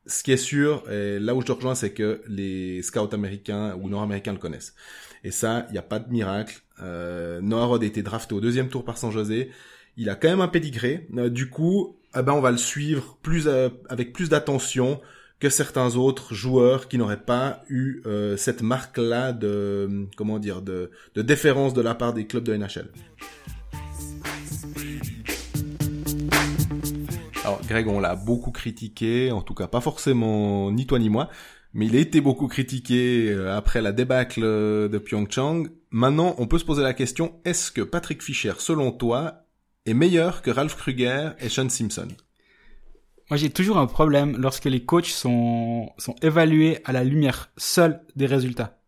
ce 0.05 0.23
qui 0.23 0.31
est 0.31 0.37
sûr, 0.37 0.89
et 0.89 1.19
là 1.19 1.35
où 1.35 1.41
je 1.41 1.47
te 1.47 1.51
rejoins, 1.51 1.75
c'est 1.75 1.91
que 1.91 2.21
les 2.27 2.81
scouts 2.81 3.09
américains 3.11 3.75
ou 3.81 3.89
nord-américains 3.89 4.33
le 4.33 4.39
connaissent. 4.39 4.73
Et 5.23 5.31
ça, 5.31 5.65
il 5.69 5.73
n'y 5.73 5.77
a 5.77 5.83
pas 5.83 5.99
de 5.99 6.09
miracle. 6.09 6.61
Euh, 6.81 7.41
Noah 7.41 7.65
Rod 7.65 7.83
a 7.83 7.85
été 7.85 8.03
drafté 8.03 8.33
au 8.33 8.39
deuxième 8.39 8.69
tour 8.69 8.85
par 8.85 8.97
San 8.97 9.11
José. 9.11 9.51
Il 9.97 10.09
a 10.09 10.15
quand 10.15 10.29
même 10.29 10.41
un 10.41 10.47
pédigré. 10.47 11.07
Euh, 11.17 11.29
du 11.29 11.49
coup, 11.49 11.97
eh 12.17 12.21
ben, 12.21 12.33
on 12.33 12.41
va 12.41 12.51
le 12.51 12.57
suivre 12.57 13.17
plus 13.21 13.47
euh, 13.47 13.69
avec 13.89 14.13
plus 14.13 14.29
d'attention 14.29 15.01
que 15.39 15.49
certains 15.49 15.95
autres 15.95 16.33
joueurs 16.33 16.87
qui 16.87 16.97
n'auraient 16.97 17.23
pas 17.23 17.61
eu 17.69 18.01
euh, 18.05 18.37
cette 18.37 18.61
marque-là 18.61 19.33
de 19.33 20.07
comment 20.15 20.39
dire 20.39 20.61
de, 20.61 20.89
de 21.13 21.21
déférence 21.21 21.73
de 21.73 21.81
la 21.81 21.93
part 21.93 22.13
des 22.13 22.25
clubs 22.25 22.43
de 22.43 22.55
NHL. 22.55 22.89
Greg, 27.67 27.87
on 27.87 27.99
l'a 27.99 28.15
beaucoup 28.15 28.51
critiqué, 28.51 29.31
en 29.31 29.41
tout 29.41 29.53
cas 29.53 29.67
pas 29.67 29.81
forcément 29.81 30.71
ni 30.71 30.87
toi 30.87 30.97
ni 30.97 31.09
moi, 31.09 31.29
mais 31.73 31.85
il 31.85 31.95
a 31.95 31.99
été 31.99 32.21
beaucoup 32.21 32.47
critiqué 32.47 33.29
euh, 33.29 33.55
après 33.55 33.81
la 33.81 33.91
débâcle 33.91 34.41
euh, 34.43 34.87
de 34.87 34.97
Pyeongchang. 34.97 35.67
Maintenant, 35.91 36.33
on 36.39 36.47
peut 36.47 36.57
se 36.57 36.65
poser 36.65 36.81
la 36.81 36.93
question, 36.93 37.39
est-ce 37.45 37.71
que 37.71 37.81
Patrick 37.81 38.23
Fischer, 38.23 38.53
selon 38.57 38.91
toi, 38.91 39.45
est 39.85 39.93
meilleur 39.93 40.41
que 40.41 40.49
Ralph 40.49 40.75
Kruger 40.75 41.31
et 41.39 41.49
Sean 41.49 41.69
Simpson? 41.69 42.07
Moi, 43.29 43.37
j'ai 43.37 43.49
toujours 43.49 43.77
un 43.77 43.87
problème 43.87 44.37
lorsque 44.37 44.65
les 44.65 44.85
coachs 44.85 45.05
sont, 45.05 45.91
sont 45.97 46.15
évalués 46.21 46.79
à 46.85 46.93
la 46.93 47.03
lumière 47.03 47.51
seule 47.57 48.01
des 48.15 48.25
résultats. 48.25 48.79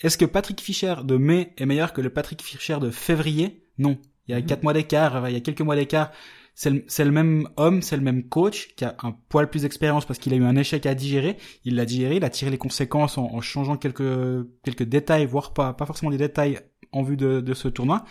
Est-ce 0.00 0.18
que 0.18 0.24
Patrick 0.24 0.60
Fischer 0.60 0.96
de 1.04 1.16
mai 1.16 1.54
est 1.56 1.66
meilleur 1.66 1.92
que 1.92 2.00
le 2.00 2.10
Patrick 2.10 2.42
Fischer 2.42 2.78
de 2.80 2.90
février? 2.90 3.64
Non. 3.78 3.96
Il 4.28 4.32
y 4.32 4.34
a 4.34 4.40
mhm. 4.40 4.46
quatre 4.46 4.62
mois 4.62 4.72
d'écart, 4.72 5.28
il 5.28 5.34
y 5.34 5.36
a 5.36 5.40
quelques 5.40 5.60
mois 5.60 5.76
d'écart 5.76 6.10
c'est 6.58 6.70
le, 6.70 6.84
le, 7.04 7.10
même 7.10 7.50
homme, 7.58 7.82
c'est 7.82 7.96
le 7.96 8.02
même 8.02 8.24
coach 8.24 8.74
qui 8.76 8.86
a 8.86 8.96
un 9.02 9.12
poil 9.28 9.50
plus 9.50 9.62
d'expérience 9.62 10.06
parce 10.06 10.18
qu'il 10.18 10.32
a 10.32 10.36
eu 10.36 10.42
un 10.42 10.56
échec 10.56 10.86
à 10.86 10.94
digérer. 10.94 11.36
Il 11.66 11.76
l'a 11.76 11.84
digéré, 11.84 12.16
il 12.16 12.24
a 12.24 12.30
tiré 12.30 12.50
les 12.50 12.56
conséquences 12.56 13.18
en, 13.18 13.42
changeant 13.42 13.76
quelques 13.76 14.46
quelques 14.64 14.84
détails, 14.84 15.26
voire 15.26 15.52
pas 15.52 15.74
pas 15.74 15.84
forcément 15.84 16.10
des 16.10 16.16
détails 16.16 16.58
en 16.92 17.02
vue 17.02 17.18
de, 17.18 17.42
de 17.42 17.54
ce 17.54 17.68
tournoi. 17.68 18.06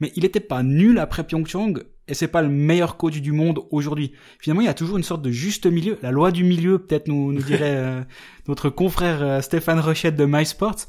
Mais 0.00 0.12
il 0.14 0.24
était 0.24 0.38
pas 0.38 0.62
nul 0.62 1.00
après 1.00 1.26
Pyeongchang 1.26 1.74
et 2.06 2.14
c'est 2.14 2.28
pas 2.28 2.40
le 2.40 2.48
meilleur 2.48 2.98
coach 2.98 3.20
du 3.20 3.32
monde 3.32 3.64
aujourd'hui. 3.72 4.12
Finalement, 4.38 4.62
il 4.62 4.66
y 4.66 4.70
a 4.70 4.74
toujours 4.74 4.96
une 4.96 5.02
sorte 5.02 5.22
de 5.22 5.32
juste 5.32 5.66
milieu, 5.66 5.98
la 6.00 6.12
loi 6.12 6.30
du 6.30 6.44
milieu, 6.44 6.78
peut-être 6.78 7.08
nous, 7.08 7.32
nous 7.32 7.42
dirait 7.42 7.74
euh, 7.76 8.02
notre 8.46 8.70
confrère 8.70 9.22
euh, 9.24 9.40
Stéphane 9.40 9.80
Rochette 9.80 10.14
de 10.14 10.24
MySports. 10.24 10.86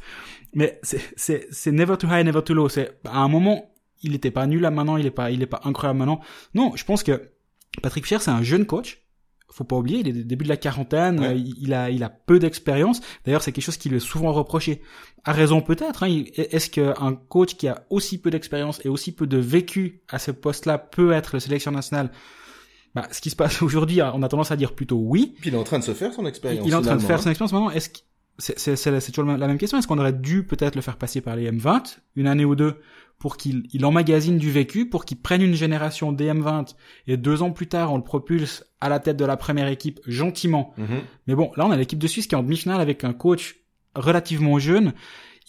Mais 0.54 0.80
c'est 0.84 1.48
c'est 1.50 1.72
never 1.72 1.98
too 1.98 2.08
high, 2.08 2.24
never 2.24 2.44
too 2.44 2.54
low. 2.54 2.70
C'est 2.70 3.00
à 3.04 3.18
un 3.18 3.28
moment 3.28 3.72
il 4.01 4.15
était 4.15 4.32
pas 4.32 4.48
nul 4.48 4.62
là 4.62 4.72
maintenant, 4.72 4.98
il 4.98 5.06
est 5.06 5.12
pas, 5.12 5.32
il 5.32 5.41
est 5.41 5.48
pas 5.48 5.62
incroyable 5.63 6.00
maintenant. 6.00 6.20
Non, 6.53 6.74
je 6.75 6.84
pense 6.86 7.03
que 7.03 7.32
Patrick 7.82 8.06
Fischer, 8.06 8.20
c'est 8.22 8.32
un 8.32 8.44
jeune 8.44 8.65
coach. 8.65 9.03
Faut 9.51 9.63
pas 9.63 9.75
oublier, 9.77 10.00
il 10.01 10.08
est 10.08 10.12
au 10.22 10.24
début 10.24 10.44
de 10.44 10.50
la 10.50 10.58
quarantaine, 10.58 11.20
Ouais. 11.20 11.27
euh, 11.29 11.34
il 11.60 11.74
a, 11.74 11.89
il 11.89 12.03
a 12.03 12.10
peu 12.10 12.38
d'expérience. 12.38 13.01
D'ailleurs, 13.25 13.41
c'est 13.41 13.51
quelque 13.51 13.63
chose 13.63 13.77
qui 13.77 13.89
lui 13.89 13.98
est 13.98 14.00
souvent 14.00 14.32
reproché. 14.32 14.82
À 15.24 15.32
raison 15.34 15.62
peut-être. 15.62 16.03
Hein, 16.03 16.24
Est-ce 16.36 16.70
qu'un 16.70 17.15
coach 17.15 17.56
qui 17.56 17.68
a 17.68 17.84
aussi 17.89 18.22
peu 18.22 18.29
d'expérience 18.29 18.79
et 18.86 18.89
aussi 18.89 19.12
peu 19.12 19.25
de 19.25 19.38
vécu 19.38 20.03
à 20.08 20.20
ce 20.20 20.29
poste-là 20.29 20.77
peut 20.77 21.13
être 21.13 21.32
le 21.34 21.39
sélection 21.39 21.72
national? 21.72 22.12
Bah, 22.94 23.08
Ce 23.12 23.22
qui 23.22 23.32
se 23.32 23.36
passe 23.36 23.62
aujourd'hui, 23.63 24.01
on 24.03 24.22
a 24.22 24.29
tendance 24.29 24.51
à 24.51 24.56
dire 24.56 24.74
plutôt 24.75 24.98
oui. 24.98 25.34
Puis 25.41 25.50
il 25.50 25.56
est 25.56 25.58
en 25.58 25.63
train 25.63 25.79
de 25.79 25.84
se 25.84 25.94
faire 25.96 26.13
son 26.13 26.27
expérience. 26.27 26.63
Il 26.68 26.72
est 26.72 26.75
en 26.75 26.82
train 26.82 26.96
de 26.96 27.01
faire 27.01 27.18
hein. 27.18 27.22
son 27.24 27.29
expérience 27.29 27.51
maintenant. 27.53 27.72
Est-ce 27.72 27.89
que 27.89 28.00
c'est 28.39 29.12
toujours 29.12 29.31
la 29.38 29.48
même 29.48 29.58
question 29.58 29.77
Est-ce 29.77 29.88
qu'on 29.88 30.00
aurait 30.00 30.13
dû 30.13 30.43
peut-être 30.43 30.75
le 30.75 30.81
faire 30.81 30.98
passer 30.98 31.22
par 31.22 31.36
les 31.36 31.51
M20 31.51 31.98
une 32.15 32.27
année 32.27 32.46
ou 32.46 32.55
deux 32.55 32.75
pour 33.19 33.36
qu'il 33.36 33.63
il 33.74 33.86
emmagasine 33.86 34.38
du 34.38 34.50
vécu, 34.50 34.88
pour 34.88 35.03
qu'il 35.03 35.19
prenne 35.19 35.41
une 35.41 35.53
génération 35.53 36.13
des 36.13 36.31
M20 36.31 36.74
et 37.08 37.17
deux 37.17 37.43
ans 37.43 37.51
plus 37.51 37.67
tard 37.67 37.91
on 37.91 37.98
le 37.98 38.03
propulse 38.03 38.65
à 38.79 38.88
la 38.88 39.00
tête 39.00 39.17
de 39.17 39.25
la 39.25 39.36
première 39.36 39.67
équipe 39.67 40.00
gentiment. 40.08 40.74
Mhm. 40.77 41.01
Mais 41.27 41.36
bon, 41.36 41.51
là 41.58 41.65
on 41.65 41.72
a 41.72 41.77
l'équipe 41.77 42.00
de 42.00 42.08
Suisse 42.08 42.27
qui 42.27 42.36
est 42.36 42.38
en 42.38 42.43
demi-finale 42.43 42.79
avec 42.79 43.03
un 43.03 43.13
coach 43.13 43.58
relativement 43.93 44.58
jeune. 44.58 44.93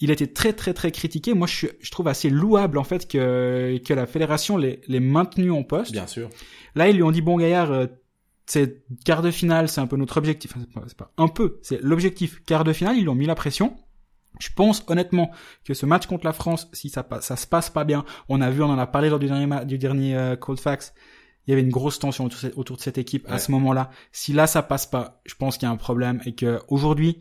Il 0.01 0.11
a 0.11 0.15
été 0.15 0.33
très 0.33 0.53
très 0.53 0.75
très 0.75 0.91
critiqué. 0.91 1.33
Moi 1.33 1.47
je, 1.47 1.67
je 1.79 1.91
trouve 1.91 2.09
assez 2.09 2.29
louable 2.29 2.79
en 2.79 2.85
fait 2.85 3.07
que 3.07 3.79
que 3.87 3.95
la 3.95 4.07
fédération 4.07 4.57
l'ait 4.57 4.81
l'ait 4.89 4.99
maintenu 4.99 5.53
en 5.53 5.63
poste. 5.63 5.93
Bien 5.93 6.09
sûr. 6.09 6.29
Là, 6.75 6.89
ils 6.89 6.97
lui 6.97 7.03
ont 7.03 7.11
dit 7.11 7.23
bon 7.23 7.37
gaillard, 7.37 7.73
euh, 7.73 7.87
c'est 8.51 8.83
quart 9.05 9.23
de 9.23 9.31
finale, 9.31 9.69
c'est 9.69 9.81
un 9.81 9.87
peu 9.87 9.97
notre 9.97 10.17
objectif. 10.17 10.55
Enfin, 10.57 10.85
c'est 10.89 10.97
pas, 10.97 11.13
un 11.19 11.29
peu, 11.29 11.61
c'est 11.63 11.81
l'objectif. 11.83 12.43
Quart 12.45 12.65
de 12.65 12.73
finale, 12.73 12.97
ils 12.97 13.03
lui 13.03 13.09
ont 13.09 13.15
mis 13.15 13.27
la 13.27 13.37
pression. 13.37 13.77
Je 14.41 14.49
pense 14.57 14.83
honnêtement 14.89 15.31
que 15.65 15.73
ce 15.75 15.87
match 15.87 16.07
contre 16.07 16.25
la 16.25 16.33
France, 16.33 16.69
si 16.73 16.89
ça 16.89 17.07
ça 17.21 17.37
se 17.37 17.47
passe 17.47 17.71
pas 17.71 17.85
bien, 17.85 18.05
on 18.29 18.41
a 18.41 18.51
vu, 18.51 18.63
on 18.63 18.67
en 18.71 18.79
a 18.79 18.87
parlé 18.87 19.09
lors 19.09 19.19
du 19.21 19.27
dernier 19.27 19.65
du 19.67 19.79
dernier 19.79 20.17
euh, 20.17 20.35
Cold 20.37 20.59
Facts, 20.59 20.95
il 21.47 21.51
y 21.51 21.53
avait 21.53 21.63
une 21.63 21.71
grosse 21.71 21.99
tension 22.01 22.25
autour, 22.25 22.37
de 22.39 22.41
cette- 22.41 22.57
autour 22.59 22.77
de 22.77 22.83
cette 22.83 22.99
équipe 22.99 23.27
à 23.29 23.39
ce 23.39 23.51
moment-là. 23.53 23.91
Si 24.13 24.33
là 24.33 24.47
ça 24.47 24.63
passe 24.63 24.87
pas, 24.87 25.21
je 25.27 25.35
pense 25.35 25.57
qu'il 25.59 25.67
y 25.67 25.71
a 25.71 25.73
un 25.73 25.77
problème 25.77 26.21
et 26.27 26.35
que 26.35 26.59
aujourd'hui, 26.69 27.19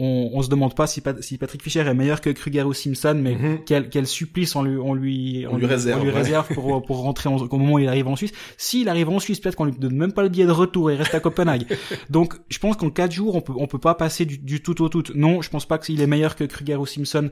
on, 0.00 0.30
on 0.32 0.42
se 0.42 0.48
demande 0.48 0.74
pas 0.76 0.86
si, 0.86 1.00
Pat- 1.00 1.20
si 1.22 1.38
Patrick 1.38 1.62
Fischer 1.62 1.80
est 1.80 1.94
meilleur 1.94 2.20
que 2.20 2.30
Kruger 2.30 2.62
ou 2.62 2.72
Simpson, 2.72 3.18
mais 3.20 3.34
Mhm. 3.34 3.58
quel, 3.66 3.88
quel 3.90 4.06
supplice 4.06 4.54
on 4.54 4.62
lui, 4.62 4.76
on 4.78 4.94
lui, 4.94 5.44
On 5.50 5.56
lui 5.56 5.66
réserve, 5.66 6.00
on 6.00 6.04
lui 6.04 6.10
ouais. 6.12 6.16
réserve 6.16 6.46
pour, 6.54 6.82
pour 6.86 6.98
rentrer 7.02 7.28
en, 7.28 7.36
au 7.36 7.56
moment 7.58 7.74
où 7.74 7.78
il 7.80 7.88
arrive 7.88 8.06
en 8.06 8.14
Suisse. 8.16 8.32
S'il 8.56 8.88
arrive 8.88 9.08
en 9.08 9.18
Suisse, 9.18 9.40
peut-être 9.40 9.56
qu'on 9.56 9.64
lui 9.64 9.72
donne 9.72 9.96
même 9.96 10.12
pas 10.12 10.22
le 10.22 10.28
billet 10.28 10.46
de 10.46 10.52
retour 10.52 10.90
et 10.90 10.94
il 10.94 10.98
reste 10.98 11.14
à 11.14 11.20
Copenhague. 11.20 11.66
Donc, 12.10 12.34
je 12.48 12.58
pense 12.58 12.76
qu'en 12.76 12.90
quatre 12.90 13.12
jours, 13.12 13.34
on 13.34 13.40
peut, 13.40 13.52
on 13.56 13.66
peut 13.66 13.78
pas 13.80 13.94
passer 13.94 14.24
du, 14.24 14.38
du 14.38 14.62
tout 14.62 14.80
au 14.82 14.88
tout. 14.88 15.02
Non, 15.16 15.42
je 15.42 15.50
pense 15.50 15.66
pas 15.66 15.78
qu'il 15.78 16.00
est 16.00 16.06
meilleur 16.06 16.36
que 16.36 16.44
Kruger 16.44 16.76
ou 16.76 16.86
Simpson. 16.86 17.30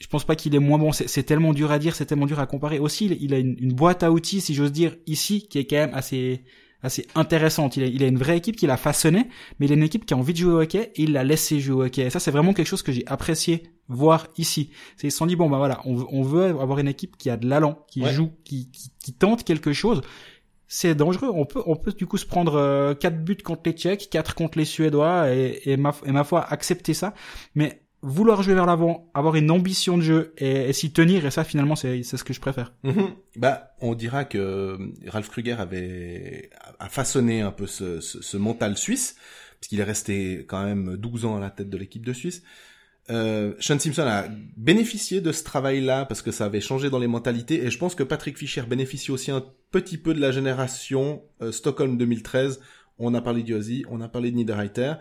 Je 0.00 0.06
pense 0.06 0.24
pas 0.24 0.34
qu'il 0.36 0.54
est 0.54 0.58
moins 0.58 0.78
bon. 0.78 0.92
C'est 0.92 1.06
c'est 1.08 1.24
tellement 1.24 1.52
dur 1.52 1.70
à 1.70 1.78
dire, 1.78 1.94
c'est 1.94 2.06
tellement 2.06 2.24
dur 2.24 2.40
à 2.40 2.46
comparer. 2.46 2.78
Aussi, 2.78 3.04
il, 3.06 3.18
il 3.22 3.34
a 3.34 3.38
une, 3.38 3.56
une 3.60 3.74
boîte 3.74 4.02
à 4.02 4.10
outils, 4.10 4.40
si 4.40 4.54
j'ose 4.54 4.72
dire, 4.72 4.96
ici, 5.06 5.46
qui 5.46 5.58
est 5.58 5.66
quand 5.66 5.76
même 5.76 5.90
assez, 5.92 6.40
assez 6.82 7.06
intéressante. 7.14 7.76
Il 7.76 7.82
a, 7.82 7.86
il 7.86 8.02
a 8.02 8.06
une 8.06 8.18
vraie 8.18 8.36
équipe 8.38 8.56
qu'il 8.56 8.70
a 8.70 8.76
façonnée, 8.76 9.26
mais 9.58 9.66
il 9.66 9.72
a 9.72 9.74
une 9.74 9.82
équipe 9.82 10.06
qui 10.06 10.14
a 10.14 10.16
envie 10.16 10.32
de 10.32 10.38
jouer 10.38 10.52
au 10.52 10.60
hockey 10.62 10.92
et 10.96 11.02
il 11.02 11.12
l'a 11.12 11.24
laissé 11.24 11.60
jouer 11.60 11.74
au 11.74 11.84
hockey. 11.86 12.02
Et 12.02 12.10
ça, 12.10 12.20
c'est 12.20 12.30
vraiment 12.30 12.52
quelque 12.54 12.66
chose 12.68 12.82
que 12.82 12.92
j'ai 12.92 13.06
apprécié 13.06 13.64
voir 13.88 14.28
ici. 14.38 14.70
C'est 14.96 15.08
ils 15.08 15.10
se 15.10 15.16
sont 15.18 15.26
dit 15.26 15.36
bon 15.36 15.50
bah 15.50 15.58
voilà, 15.58 15.80
on, 15.84 15.94
veut- 15.96 16.06
on 16.10 16.22
veut 16.22 16.44
avoir 16.60 16.78
une 16.78 16.88
équipe 16.88 17.16
qui 17.16 17.28
a 17.30 17.36
de 17.36 17.48
l'allant, 17.48 17.84
qui 17.90 18.02
Ouais. 18.02 18.12
joue, 18.12 18.30
qui, 18.44 18.70
qui, 18.70 18.90
qui 19.02 19.12
tente 19.12 19.44
quelque 19.44 19.72
chose. 19.72 20.00
C'est 20.72 20.94
dangereux. 20.94 21.30
On 21.34 21.46
peut, 21.46 21.62
on 21.66 21.74
peut 21.74 21.92
du 21.92 22.06
coup 22.06 22.16
se 22.16 22.24
prendre 22.26 22.54
euh, 22.54 22.94
quatre 22.94 23.24
buts 23.24 23.36
contre 23.36 23.62
les 23.66 23.72
Tchèques, 23.72 24.08
quatre 24.08 24.36
contre 24.36 24.56
les 24.56 24.64
Suédois 24.64 25.34
et, 25.34 25.60
et, 25.64 25.76
ma, 25.76 25.92
et 26.06 26.12
ma 26.12 26.22
foi 26.22 26.44
accepter 26.44 26.94
ça. 26.94 27.12
Mais 27.56 27.82
vouloir 28.02 28.42
jouer 28.42 28.54
vers 28.54 28.66
l'avant, 28.66 29.10
avoir 29.14 29.36
une 29.36 29.50
ambition 29.50 29.96
de 29.96 30.02
jeu 30.02 30.34
et, 30.38 30.72
s'y 30.72 30.92
tenir, 30.92 31.26
et 31.26 31.30
ça 31.30 31.44
finalement 31.44 31.76
c'est 31.76 32.02
ce 32.02 32.24
que 32.24 32.32
je 32.32 32.40
préfère. 32.40 32.72
Mhm. 32.82 33.10
Bah, 33.36 33.74
on 33.80 33.94
dira 33.94 34.24
que 34.24 34.78
Ralph 35.06 35.28
Kruger 35.28 35.56
avait 35.58 36.50
a 36.78 36.88
façonné 36.88 37.42
un 37.42 37.52
peu 37.52 37.66
ce, 37.66 38.00
ce, 38.00 38.22
ce 38.22 38.36
mental 38.36 38.76
suisse, 38.76 39.16
puisqu'il 39.60 39.80
est 39.80 39.84
resté 39.84 40.46
quand 40.48 40.64
même 40.64 40.96
12 40.96 41.26
ans 41.26 41.36
à 41.36 41.40
la 41.40 41.50
tête 41.50 41.68
de 41.68 41.76
l'équipe 41.76 42.04
de 42.04 42.12
Suisse. 42.12 42.42
Euh, 43.10 43.54
Sean 43.58 43.78
Simpson 43.78 44.06
a 44.06 44.26
bénéficié 44.56 45.20
de 45.20 45.32
ce 45.32 45.42
travail-là 45.42 46.04
parce 46.04 46.22
que 46.22 46.30
ça 46.30 46.44
avait 46.44 46.60
changé 46.60 46.90
dans 46.90 46.98
les 46.98 47.08
mentalités 47.08 47.64
et 47.64 47.70
je 47.70 47.78
pense 47.78 47.94
que 47.94 48.04
Patrick 48.04 48.38
Fischer 48.38 48.62
bénéficie 48.62 49.10
aussi 49.10 49.30
un 49.32 49.44
petit 49.72 49.98
peu 49.98 50.14
de 50.14 50.20
la 50.20 50.30
génération 50.30 51.22
euh, 51.42 51.50
Stockholm 51.50 51.98
2013. 51.98 52.60
On 52.98 53.14
a 53.14 53.20
parlé 53.20 53.42
d'Yossi, 53.42 53.84
on 53.88 54.00
a 54.00 54.08
parlé 54.08 54.30
de 54.30 54.36
Niederreiter, 54.36 54.94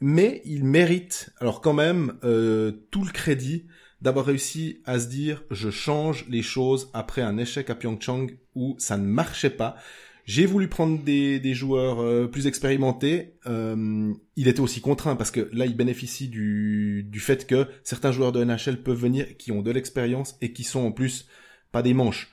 mais 0.00 0.42
il 0.44 0.64
mérite 0.64 1.30
alors 1.38 1.60
quand 1.60 1.72
même 1.72 2.14
euh, 2.24 2.72
tout 2.90 3.04
le 3.04 3.10
crédit 3.10 3.66
d'avoir 4.00 4.24
réussi 4.24 4.80
à 4.86 4.98
se 4.98 5.08
dire 5.08 5.44
je 5.50 5.70
change 5.70 6.26
les 6.28 6.42
choses 6.42 6.90
après 6.94 7.22
un 7.22 7.36
échec 7.36 7.68
à 7.70 7.74
Pyeongchang 7.74 8.28
où 8.54 8.74
ça 8.78 8.96
ne 8.96 9.06
marchait 9.06 9.50
pas. 9.50 9.76
J'ai 10.24 10.46
voulu 10.46 10.68
prendre 10.68 11.02
des, 11.02 11.40
des 11.40 11.54
joueurs 11.54 12.00
euh, 12.00 12.28
plus 12.28 12.46
expérimentés. 12.46 13.34
Euh, 13.46 14.12
il 14.36 14.48
était 14.48 14.60
aussi 14.60 14.80
contraint 14.80 15.16
parce 15.16 15.30
que 15.30 15.48
là, 15.52 15.66
il 15.66 15.76
bénéficie 15.76 16.28
du, 16.28 17.04
du 17.08 17.20
fait 17.20 17.46
que 17.46 17.66
certains 17.82 18.12
joueurs 18.12 18.30
de 18.30 18.44
NHL 18.44 18.82
peuvent 18.82 19.00
venir 19.00 19.36
qui 19.38 19.50
ont 19.50 19.62
de 19.62 19.70
l'expérience 19.70 20.36
et 20.40 20.52
qui 20.52 20.62
sont 20.62 20.84
en 20.84 20.92
plus 20.92 21.26
pas 21.72 21.82
des 21.82 21.94
manches. 21.94 22.30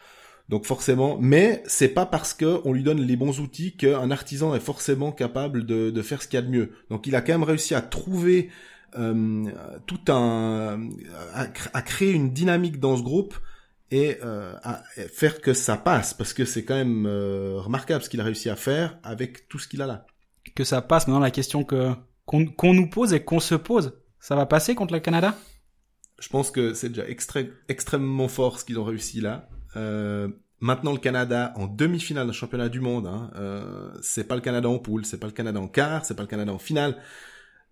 Donc 0.49 0.65
forcément, 0.65 1.17
mais 1.19 1.61
c'est 1.67 1.89
pas 1.89 2.05
parce 2.05 2.33
que 2.33 2.61
on 2.63 2.71
lui 2.71 2.83
donne 2.83 3.01
les 3.01 3.17
bons 3.17 3.39
outils 3.41 3.75
qu'un 3.75 4.11
artisan 4.11 4.55
est 4.55 4.61
forcément 4.61 5.11
capable 5.11 5.65
de, 5.65 5.89
de 5.89 6.01
faire 6.01 6.21
ce 6.21 6.27
qu'il 6.27 6.37
y 6.37 6.43
a 6.43 6.45
de 6.45 6.49
mieux. 6.49 6.71
Donc 6.89 7.05
il 7.05 7.15
a 7.15 7.21
quand 7.21 7.33
même 7.33 7.43
réussi 7.43 7.75
à 7.75 7.81
trouver 7.81 8.49
euh, 8.97 9.43
tout 9.87 9.99
un 10.07 10.87
à, 11.33 11.47
cr- 11.47 11.69
à 11.73 11.81
créer 11.81 12.11
une 12.13 12.31
dynamique 12.31 12.79
dans 12.79 12.95
ce 12.95 13.03
groupe 13.03 13.35
et 13.91 14.17
euh, 14.23 14.53
à 14.63 14.83
faire 15.13 15.41
que 15.41 15.53
ça 15.53 15.75
passe 15.75 16.13
parce 16.13 16.33
que 16.33 16.45
c'est 16.45 16.63
quand 16.63 16.75
même 16.75 17.05
euh, 17.05 17.55
remarquable 17.57 18.01
ce 18.03 18.09
qu'il 18.09 18.21
a 18.21 18.23
réussi 18.23 18.49
à 18.49 18.55
faire 18.55 18.97
avec 19.03 19.49
tout 19.49 19.59
ce 19.59 19.67
qu'il 19.67 19.81
a 19.81 19.85
là. 19.85 20.05
Que 20.55 20.63
ça 20.63 20.81
passe 20.81 21.07
maintenant 21.07 21.19
la 21.19 21.31
question 21.31 21.65
que 21.65 21.91
qu'on 22.25 22.73
nous 22.73 22.89
pose 22.89 23.13
et 23.13 23.21
qu'on 23.21 23.41
se 23.41 23.55
pose, 23.55 23.99
ça 24.19 24.35
va 24.35 24.45
passer 24.45 24.75
contre 24.75 24.93
le 24.93 25.01
Canada? 25.01 25.35
Je 26.19 26.29
pense 26.29 26.51
que 26.51 26.73
c'est 26.73 26.89
déjà 26.89 27.05
extré- 27.05 27.51
extrêmement 27.67 28.27
fort 28.29 28.59
ce 28.59 28.65
qu'ils 28.65 28.79
ont 28.79 28.83
réussi 28.85 29.21
là. 29.21 29.49
Euh, 29.75 30.29
maintenant 30.59 30.91
le 30.91 30.97
Canada 30.97 31.53
en 31.55 31.67
demi-finale 31.67 32.27
d'un 32.27 32.33
championnat 32.33 32.69
du 32.69 32.79
monde, 32.79 33.07
hein, 33.07 33.31
euh, 33.35 33.91
c'est 34.01 34.23
pas 34.27 34.35
le 34.35 34.41
Canada 34.41 34.69
en 34.69 34.79
poule, 34.79 35.05
c'est 35.05 35.19
pas 35.19 35.27
le 35.27 35.33
Canada 35.33 35.59
en 35.59 35.67
quart, 35.67 36.05
c'est 36.05 36.15
pas 36.15 36.23
le 36.23 36.27
Canada 36.27 36.51
en 36.53 36.59
finale. 36.59 36.97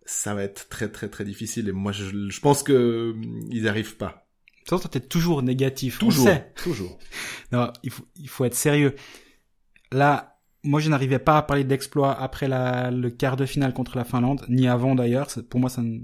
Ça 0.06 0.36
va 0.36 0.44
être 0.44 0.70
très 0.70 0.88
très 0.92 1.10
très 1.10 1.26
difficile 1.26 1.68
et 1.70 1.72
moi 1.72 1.92
je, 1.92 2.30
je 2.30 2.40
pense 2.40 2.62
que 2.62 3.12
hum, 3.12 3.48
ils 3.50 3.64
n'y 3.64 3.68
arrivent 3.68 3.98
pas. 3.98 4.28
Toi, 4.68 4.80
t'es 4.90 5.00
toujours 5.00 5.44
négatif. 5.44 5.98
on 6.02 6.06
Toujours, 6.06 6.26
sait. 6.26 6.52
toujours. 6.56 6.98
Non, 7.52 7.72
il 7.84 7.92
faut, 7.92 8.06
il 8.16 8.28
faut 8.28 8.46
être 8.46 8.56
sérieux. 8.56 8.96
Là, 9.92 10.40
moi, 10.64 10.80
je 10.80 10.90
n'arrivais 10.90 11.20
pas 11.20 11.38
à 11.38 11.44
parler 11.44 11.64
d'exploit 11.64 12.20
après 12.20 12.48
la, 12.48 12.90
le 12.90 13.12
quart 13.12 13.38
de 13.38 13.46
finale 13.46 13.74
contre 13.74 13.96
la 13.96 14.04
Finlande, 14.04 14.44
ni 14.50 14.68
avant 14.68 14.96
d'ailleurs. 14.96 15.28
Pour 15.52 15.60
moi, 15.60 15.70
ça 15.70 15.84
ne, 15.84 16.00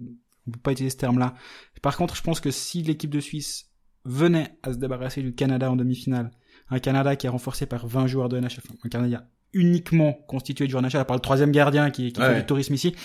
on 0.48 0.52
peut 0.52 0.60
pas 0.60 0.72
utiliser 0.74 0.92
ce 0.92 0.98
terme-là. 0.98 1.34
Par 1.82 1.98
contre, 1.98 2.16
je 2.16 2.22
pense 2.22 2.40
que 2.40 2.52
si 2.52 2.84
l'équipe 2.84 3.10
de 3.10 3.20
Suisse 3.20 3.71
venait 4.06 4.58
à 4.64 4.74
se 4.74 4.78
débarrasser 4.78 5.22
du 5.22 5.34
Canada 5.34 5.72
en 5.72 5.76
demi-finale, 5.76 6.32
un 6.70 6.80
Canada 6.80 7.16
qui 7.16 7.28
est 7.28 7.30
renforcé 7.30 7.66
par 7.66 7.86
20 7.88 8.08
joueurs 8.08 8.30
de 8.30 8.40
NHL, 8.40 8.60
enfin, 8.66 8.76
un 8.84 8.90
Canada 8.90 9.28
uniquement 9.54 10.14
constitué 10.14 10.66
de 10.66 10.72
joueurs 10.72 10.82
de 10.82 10.88
NHL, 10.88 10.98
à 11.02 11.06
part 11.06 11.18
le 11.18 11.22
troisième 11.22 11.52
gardien 11.52 11.92
qui, 11.92 12.12
qui 12.14 12.22
fait 12.22 12.28
Ouais. 12.28 12.40
du 12.40 12.46
tourisme 12.46 12.74
ici, 12.74 12.96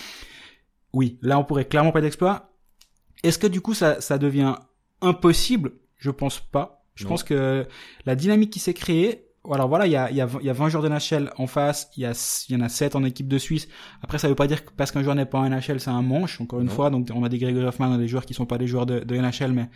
oui, 0.93 1.19
là, 1.21 1.37
on 1.37 1.43
pourrait 1.43 1.65
clairement 1.65 1.91
pas 1.91 2.01
d'exploit. 2.01 2.53
Est-ce 3.23 3.37
que 3.37 3.47
du 3.47 3.61
coup, 3.61 3.73
ça, 3.73 3.99
ça 4.01 4.17
devient 4.17 4.55
impossible? 5.01 5.73
Je 5.97 6.09
pense 6.11 6.39
pas. 6.39 6.85
Je 6.95 7.03
Non. 7.03 7.09
pense 7.09 7.23
que 7.23 7.67
la 8.05 8.15
dynamique 8.15 8.51
qui 8.51 8.59
s'est 8.59 8.73
créée, 8.73 9.26
alors 9.53 9.67
voilà, 9.69 9.85
il 9.87 9.91
y 9.91 9.95
a, 9.95 10.09
il 10.11 10.17
y, 10.17 10.21
a, 10.21 10.27
y 10.41 10.49
a 10.49 10.53
20 10.53 10.69
joueurs 10.69 10.83
de 10.83 10.89
NHL 10.89 11.31
en 11.37 11.47
face, 11.47 11.89
il 11.95 12.03
y, 12.03 12.05
a, 12.05 12.45
il 12.49 12.53
y 12.53 12.57
en 12.57 12.61
a 12.61 12.69
7 12.69 12.95
en 12.95 13.03
équipe 13.03 13.27
de 13.27 13.37
Suisse. 13.37 13.67
Après, 14.01 14.17
ça 14.17 14.27
veut 14.27 14.35
pas 14.35 14.47
dire 14.47 14.65
que 14.65 14.71
parce 14.75 14.91
qu'un 14.91 15.03
joueur 15.03 15.15
n'est 15.15 15.25
pas 15.25 15.37
en 15.39 15.49
NHL, 15.49 15.79
c'est 15.79 15.89
un 15.89 16.01
manche, 16.01 16.39
encore 16.41 16.59
une 16.59 16.67
Non. 16.67 16.71
fois. 16.73 16.89
Donc, 16.89 17.07
on 17.13 17.23
a 17.23 17.29
des 17.29 17.37
Gregory 17.37 17.65
Hoffman, 17.65 17.87
on 17.89 17.93
a 17.93 17.97
des 17.97 18.07
joueurs 18.07 18.25
qui 18.25 18.33
sont 18.33 18.45
pas 18.45 18.57
des 18.57 18.67
joueurs 18.67 18.85
de, 18.85 18.99
de 18.99 19.15
NHL, 19.15 19.51
mais 19.53 19.69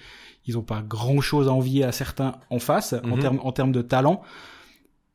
ils 0.45 0.57
ont 0.57 0.63
pas 0.63 0.81
grand 0.81 1.21
chose 1.21 1.47
à 1.47 1.51
envier 1.51 1.83
à 1.83 1.91
certains 1.91 2.35
en 2.49 2.59
face, 2.59 2.93
en 3.03 3.15
Mhm. 3.15 3.19
termes 3.19 3.39
en 3.43 3.51
termes 3.51 3.71
de 3.71 3.81
talent. 3.81 4.21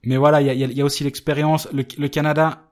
Mais 0.04 0.16
voilà, 0.16 0.40
il 0.40 0.46
y 0.46 0.50
a, 0.50 0.54
y 0.54 0.64
a- 0.64 0.66
il 0.68 0.76
y 0.76 0.80
a 0.80 0.84
aussi 0.84 1.04
l'expérience. 1.04 1.68
Le, 1.72 1.84
le 1.98 2.08
Canada 2.08 2.62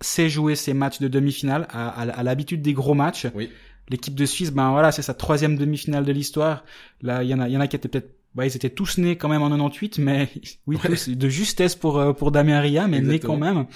sait 0.00 0.28
jouer 0.28 0.54
ses 0.54 0.74
matchs 0.74 1.00
de 1.00 1.08
demi-finale, 1.08 1.66
à, 1.70 1.88
à, 1.88 2.02
à 2.08 2.22
l'habitude 2.22 2.62
des 2.62 2.72
gros 2.72 2.94
matchs. 2.94 3.26
Oui. 3.34 3.50
L'équipe 3.90 4.14
de 4.14 4.26
Suisse, 4.26 4.52
ben 4.52 4.70
voilà, 4.70 4.92
c'est 4.92 5.02
sa 5.02 5.14
troisième 5.14 5.56
demi-finale 5.56 6.04
de 6.04 6.12
l'histoire. 6.12 6.64
Là, 7.02 7.22
il 7.22 7.28
y 7.30 7.34
en 7.34 7.40
a, 7.40 7.48
il 7.48 7.52
y 7.54 7.56
en 7.56 7.60
a 7.60 7.66
qui 7.66 7.74
étaient 7.76 7.88
peut-être, 7.88 8.10
bah, 8.34 8.46
ils 8.46 8.54
étaient 8.56 8.70
tous 8.70 8.98
nés 8.98 9.16
quand 9.16 9.28
même 9.28 9.42
en 9.42 9.48
98, 9.50 9.98
mais 9.98 10.28
oui, 10.66 10.76
Ouais. 10.76 10.90
tous, 10.90 11.08
de 11.08 11.28
justesse 11.28 11.74
pour 11.74 11.98
euh, 11.98 12.12
pour 12.12 12.30
Damien 12.30 12.60
Ria, 12.60 12.86
mais 12.88 13.00
nés 13.00 13.18
quand 13.20 13.36
même. 13.36 13.66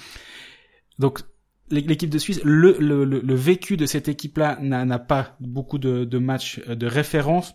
Donc 0.99 1.21
l'é- 1.69 1.81
l'équipe 1.81 2.09
de 2.09 2.17
Suisse, 2.19 2.39
le, 2.43 2.77
le, 2.79 3.03
le, 3.03 3.19
le 3.19 3.35
vécu 3.35 3.77
de 3.77 3.85
cette 3.85 4.07
équipe-là 4.07 4.57
n'a 4.61 4.99
pas 4.99 5.35
beaucoup 5.39 5.77
de, 5.79 6.05
de 6.05 6.17
matchs 6.17 6.61
euh, 6.69 6.75
de 6.75 6.85
référence. 6.87 7.53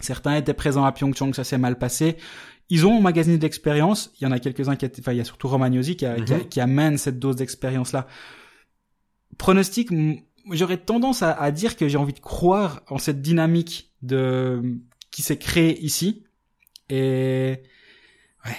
Certains 0.00 0.34
étaient 0.36 0.54
présents 0.54 0.84
à 0.84 0.92
Pyeongchang, 0.92 1.32
ça 1.32 1.44
s'est 1.44 1.58
mal 1.58 1.78
passé. 1.78 2.16
Ils 2.68 2.86
ont 2.86 2.96
emmagasiné 2.96 3.36
de 3.38 3.42
l'expérience. 3.42 4.12
Il 4.20 4.24
y 4.24 4.26
en 4.26 4.32
a 4.32 4.38
quelques-uns 4.38 4.74
qui, 4.76 4.84
étaient- 4.84 5.00
enfin, 5.00 5.12
il 5.12 5.18
y 5.18 5.20
a 5.20 5.24
surtout 5.24 5.48
Romagnosi 5.48 5.96
qui, 5.96 6.04
a- 6.06 6.20
qui, 6.20 6.32
a- 6.34 6.38
Mhm. 6.38 6.48
qui 6.48 6.60
amène 6.60 6.98
cette 6.98 7.18
dose 7.18 7.36
d'expérience-là. 7.36 8.06
Pronostic, 9.38 9.90
j'aurais 10.50 10.76
tendance 10.78 11.22
à, 11.22 11.32
à 11.32 11.50
dire 11.50 11.76
que 11.76 11.88
j'ai 11.88 11.98
envie 11.98 12.12
de 12.12 12.20
croire 12.20 12.82
en 12.88 12.98
cette 12.98 13.20
dynamique 13.22 13.92
de 14.02 14.62
qui 15.10 15.22
s'est 15.22 15.38
créée 15.38 15.80
ici. 15.84 16.23
Et 16.88 17.62
ouais, 18.46 18.56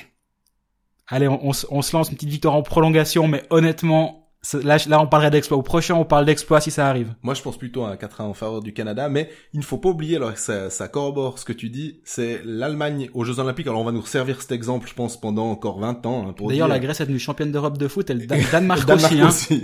allez, 1.07 1.27
on, 1.27 1.43
on 1.45 1.53
se- 1.53 1.67
lance 1.95 2.09
une 2.09 2.15
petite 2.15 2.29
victoire 2.29 2.55
en 2.55 2.63
prolongation, 2.63 3.27
mais 3.27 3.43
honnêtement, 3.49 4.24
là, 4.53 4.77
là, 4.87 5.01
on 5.01 5.07
parlerait 5.07 5.31
d'exploit. 5.31 5.57
Au 5.57 5.61
prochain, 5.61 5.95
on 5.95 6.05
parle 6.05 6.25
d'exploit 6.25 6.61
si 6.61 6.71
ça 6.71 6.87
arrive. 6.87 7.13
Moi, 7.23 7.33
je 7.33 7.41
pense 7.41 7.57
plutôt 7.57 7.83
à 7.83 7.89
un 7.91 7.95
4-1 7.95 8.21
en 8.23 8.33
faveur 8.33 8.61
du 8.61 8.73
Canada, 8.73 9.09
mais 9.09 9.29
il 9.53 9.59
ne 9.59 9.65
faut 9.65 9.77
pas 9.77 9.89
oublier, 9.89 10.17
alors 10.17 10.37
ça, 10.37 10.69
ça 10.69 10.87
corrobore 10.87 11.39
ce 11.39 11.45
que 11.45 11.53
tu 11.53 11.69
dis, 11.69 11.99
c'est 12.03 12.41
l'Allemagne 12.45 13.09
aux 13.13 13.23
Jeux 13.23 13.39
Olympiques. 13.39 13.67
Alors, 13.67 13.81
on 13.81 13.85
va 13.85 13.91
nous 13.91 14.05
servir 14.05 14.41
cet 14.41 14.51
exemple, 14.51 14.87
je 14.87 14.93
pense, 14.93 15.19
pendant 15.19 15.49
encore 15.49 15.79
20 15.79 16.05
ans. 16.05 16.27
hein, 16.29 16.35
D'ailleurs, 16.37 16.67
dire- 16.67 16.75
la 16.75 16.79
Grèce 16.79 16.99
est 17.01 17.03
devenue 17.05 17.19
championne 17.19 17.51
d'Europe 17.51 17.77
de 17.77 17.87
foot, 17.87 18.09
et 18.09 18.13
le 18.13 18.25
Dan- 18.25 18.39
Danemark, 18.51 18.85
Danemark 18.87 19.11
aussi, 19.13 19.21
hein. 19.21 19.27
aussi. 19.27 19.63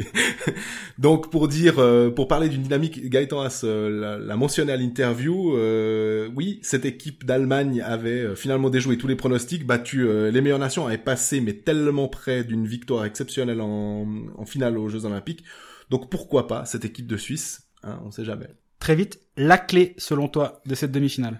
Donc 0.97 1.29
pour 1.31 1.47
dire, 1.47 1.75
euh, 1.79 2.09
pour 2.09 2.27
parler 2.27 2.49
d'une 2.49 2.61
dynamique, 2.63 3.09
Gaëtan 3.09 3.41
Haas 3.41 3.61
euh, 3.63 3.89
l'a, 3.89 4.17
l'a 4.17 4.35
mentionné 4.35 4.71
à 4.71 4.77
l'interview. 4.77 5.55
euh, 5.55 6.29
oui, 6.35 6.59
cette 6.61 6.85
équipe 6.85 7.25
d'Allemagne 7.25 7.81
avait 7.85 8.21
euh, 8.21 8.35
finalement 8.35 8.69
déjoué 8.69 8.97
tous 8.97 9.07
les 9.07 9.15
pronostics, 9.15 9.65
battu 9.65 10.07
euh, 10.07 10.31
les 10.31 10.41
meilleures 10.41 10.59
nations, 10.59 10.85
avait 10.87 10.97
passé 10.97 11.41
mais 11.41 11.53
tellement 11.53 12.07
près 12.07 12.43
d'une 12.43 12.67
victoire 12.67 13.05
exceptionnelle 13.05 13.61
en, 13.61 14.05
en 14.37 14.45
finale 14.45 14.70
aux 14.77 14.89
Jeux 14.89 15.05
Olympiques. 15.05 15.43
Donc 15.89 16.09
pourquoi 16.09 16.47
pas 16.47 16.65
cette 16.65 16.85
équipe 16.85 17.07
de 17.07 17.17
Suisse 17.17 17.69
hein, 17.83 17.99
On 18.05 18.11
sait 18.11 18.25
jamais. 18.25 18.47
Très 18.79 18.95
vite, 18.95 19.19
la 19.37 19.57
clé, 19.57 19.93
selon 19.97 20.27
toi, 20.27 20.61
de 20.65 20.73
cette 20.73 20.91
demi-finale? 20.91 21.39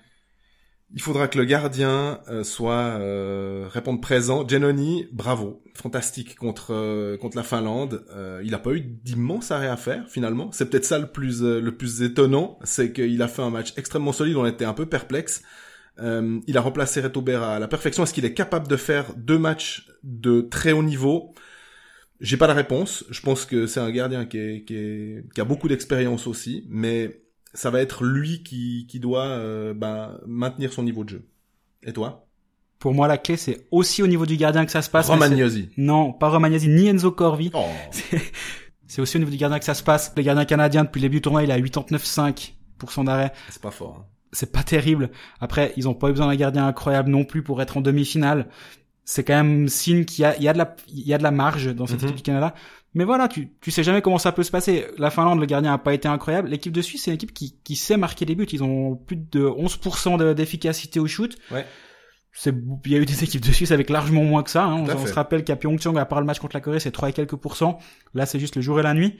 Il 0.94 1.02
faudra 1.02 1.30
que 1.30 1.38
le 1.38 1.46
gardien 1.46 2.20
euh, 2.30 2.44
soit 2.44 2.74
euh, 2.74 3.66
réponde 3.70 4.02
présent. 4.02 4.46
Genoni, 4.46 5.08
bravo, 5.14 5.64
fantastique 5.74 6.36
contre 6.36 6.74
euh, 6.74 7.18
contre 7.18 7.38
la 7.38 7.44
Finlande. 7.44 8.06
Il 8.44 8.54
a 8.54 8.60
pas 8.60 8.72
eu 8.72 8.82
d'immense 8.82 9.52
arrêt 9.52 9.70
à 9.70 9.78
faire 9.78 10.04
finalement. 10.10 10.52
C'est 10.52 10.70
peut-être 10.70 10.86
ça 10.86 11.00
le 11.00 11.08
plus 11.08 11.42
le 11.42 11.72
plus 11.72 12.02
étonnant, 12.02 12.60
c'est 12.64 12.92
qu'il 12.92 13.22
a 13.22 13.28
fait 13.30 13.42
un 13.42 13.50
match 13.50 13.74
extrêmement 13.78 14.12
solide. 14.12 14.36
On 14.36 14.46
était 14.46 14.66
un 14.66 14.74
peu 14.74 14.86
perplexe. 14.86 15.44
Il 16.00 16.58
a 16.58 16.62
remplacé 16.62 17.00
Reto 17.00 17.22
Berra 17.22 17.56
à 17.56 17.60
la 17.60 17.68
perfection. 17.68 18.04
Est-ce 18.04 18.14
qu'il 18.14 18.26
est 18.26 18.34
capable 18.34 18.68
de 18.68 18.76
faire 18.76 19.14
deux 19.16 19.38
matchs 19.38 19.88
de 20.04 20.42
très 20.42 20.74
haut 20.74 20.84
niveau? 20.84 21.34
J'ai 22.22 22.38
pas 22.38 22.48
la 22.48 22.54
réponse. 22.54 23.04
Je 23.10 23.20
pense 23.22 23.46
que 23.46 23.68
c'est 23.68 23.80
un 23.80 23.92
gardien 23.92 24.26
qui, 24.26 24.38
est, 24.38 24.64
qui, 24.64 24.76
est, 24.76 25.26
qui 25.34 25.42
a 25.42 25.44
beaucoup 25.44 25.68
d'expérience 25.68 26.28
aussi, 26.28 26.66
mais 26.70 27.22
ça 27.54 27.70
va 27.72 27.82
être 27.82 28.04
lui 28.06 28.44
qui, 28.44 28.86
qui 28.88 29.00
doit 29.00 29.26
euh, 29.26 29.74
ben, 29.74 30.20
maintenir 30.26 30.72
son 30.72 30.84
niveau 30.84 31.04
de 31.04 31.10
jeu. 31.10 31.28
Et 31.84 31.94
toi? 31.94 32.28
Pour 32.80 32.94
moi, 32.94 33.08
la 33.08 33.18
clé, 33.18 33.38
c'est 33.38 33.68
aussi 33.72 34.02
au 34.04 34.08
niveau 34.08 34.26
du 34.26 34.38
gardien 34.38 34.66
que 34.66 34.72
ça 34.72 34.82
se 34.82 34.90
passe. 34.90 35.08
Romagnosi. 35.08 35.70
Non, 35.78 36.14
pas 36.14 36.30
Romagnosi, 36.30 36.68
ni 36.70 36.88
Enzo 36.88 37.12
Corvi. 37.12 37.52
Oh. 37.54 37.66
C'est 38.88 39.02
aussi 39.02 39.16
au 39.16 39.20
niveau 39.20 39.32
du 39.32 39.38
gardien 39.38 39.58
que 39.58 39.64
ça 39.66 39.74
se 39.74 39.84
passe. 39.84 40.12
Le 40.18 40.22
gardien 40.22 40.44
canadien, 40.44 40.84
depuis 40.84 41.00
le 41.00 41.06
début 41.06 41.18
du 41.18 41.22
tournoi, 41.22 41.44
il 41.44 41.52
a 41.52 41.58
89,5% 41.58 43.06
d'arrêt. 43.06 43.32
C'est 43.50 43.62
pas 43.62 43.72
fort. 43.72 44.00
hein. 44.02 44.06
C'est 44.34 44.52
pas 44.52 44.64
terrible. 44.64 45.12
Après, 45.40 45.74
ils 45.78 45.88
ont 45.88 45.94
pas 45.94 46.08
eu 46.10 46.12
besoin 46.12 46.28
d'un 46.28 46.36
gardien 46.36 46.68
incroyable 46.68 47.10
non 47.10 47.24
plus 47.24 47.42
pour 47.44 47.62
être 47.62 47.78
en 47.78 47.82
demi-finale. 47.82 48.48
C'est 49.14 49.26
quand 49.26 49.36
même 49.36 49.68
signe 49.68 50.06
qu'il 50.06 50.22
y 50.22 50.26
a, 50.26 50.38
il 50.38 50.44
y 50.44 50.48
a 50.48 50.54
de 50.54 50.58
la, 50.58 50.74
il 50.88 51.06
y 51.06 51.14
a 51.14 51.18
de 51.18 51.24
la 51.24 51.32
marge 51.32 51.76
dans 51.76 51.86
cette 51.86 52.00
Mhm. 52.02 52.06
équipe 52.08 52.18
du 52.18 52.24
Canada. 52.24 52.54
Mais 52.94 53.04
voilà, 53.04 53.28
tu, 53.28 53.52
tu 53.60 53.70
sais 53.70 53.84
jamais 53.84 54.02
comment 54.02 54.18
ça 54.18 54.32
peut 54.32 54.44
se 54.44 54.52
passer. 54.52 54.86
La 54.98 55.10
Finlande, 55.10 55.40
le 55.42 55.46
gardien 55.46 55.74
a 55.74 55.78
pas 55.78 55.94
été 55.94 56.08
incroyable. 56.08 56.48
L'équipe 56.48 56.72
de 56.72 56.82
Suisse, 56.82 57.04
c'est 57.04 57.12
une 57.12 57.16
équipe 57.16 57.34
qui, 57.34 57.58
qui 57.64 57.76
sait 57.76 57.98
marquer 57.98 58.26
des 58.26 58.36
buts. 58.36 58.48
Ils 58.54 58.64
ont 58.64 58.96
plus 58.96 59.18
de 59.18 59.44
11% 59.46 60.18
de- 60.18 60.32
d'efficacité 60.32 61.00
au 61.02 61.08
shoot. 61.08 61.36
Ouais. 61.52 61.66
C'est, 62.32 62.56
il 62.86 62.92
y 62.92 62.96
a 62.96 63.00
eu 63.00 63.06
des 63.06 63.22
équipes 63.26 63.46
de 63.46 63.52
Suisse 63.52 63.72
avec 63.72 63.90
largement 63.90 64.24
moins 64.24 64.44
que 64.44 64.50
ça. 64.50 64.64
Hein. 64.64 64.86
On, 64.88 65.06
se 65.06 65.12
rappelle 65.14 65.44
qu'à 65.44 65.58
Pyeongchang, 65.58 65.98
à 65.98 66.06
part 66.06 66.22
le 66.22 66.26
match 66.26 66.40
contre 66.40 66.56
la 66.56 66.62
Corée, 66.62 66.80
c'est 66.80 66.92
3 66.92 67.10
et 67.10 67.14
quelques 67.14 67.36
pourcents. 67.36 67.80
Là, 68.14 68.26
c'est 68.26 68.40
juste 68.40 68.56
le 68.56 68.62
jour 68.62 68.80
et 68.80 68.84
la 68.84 68.94
nuit. 68.94 69.18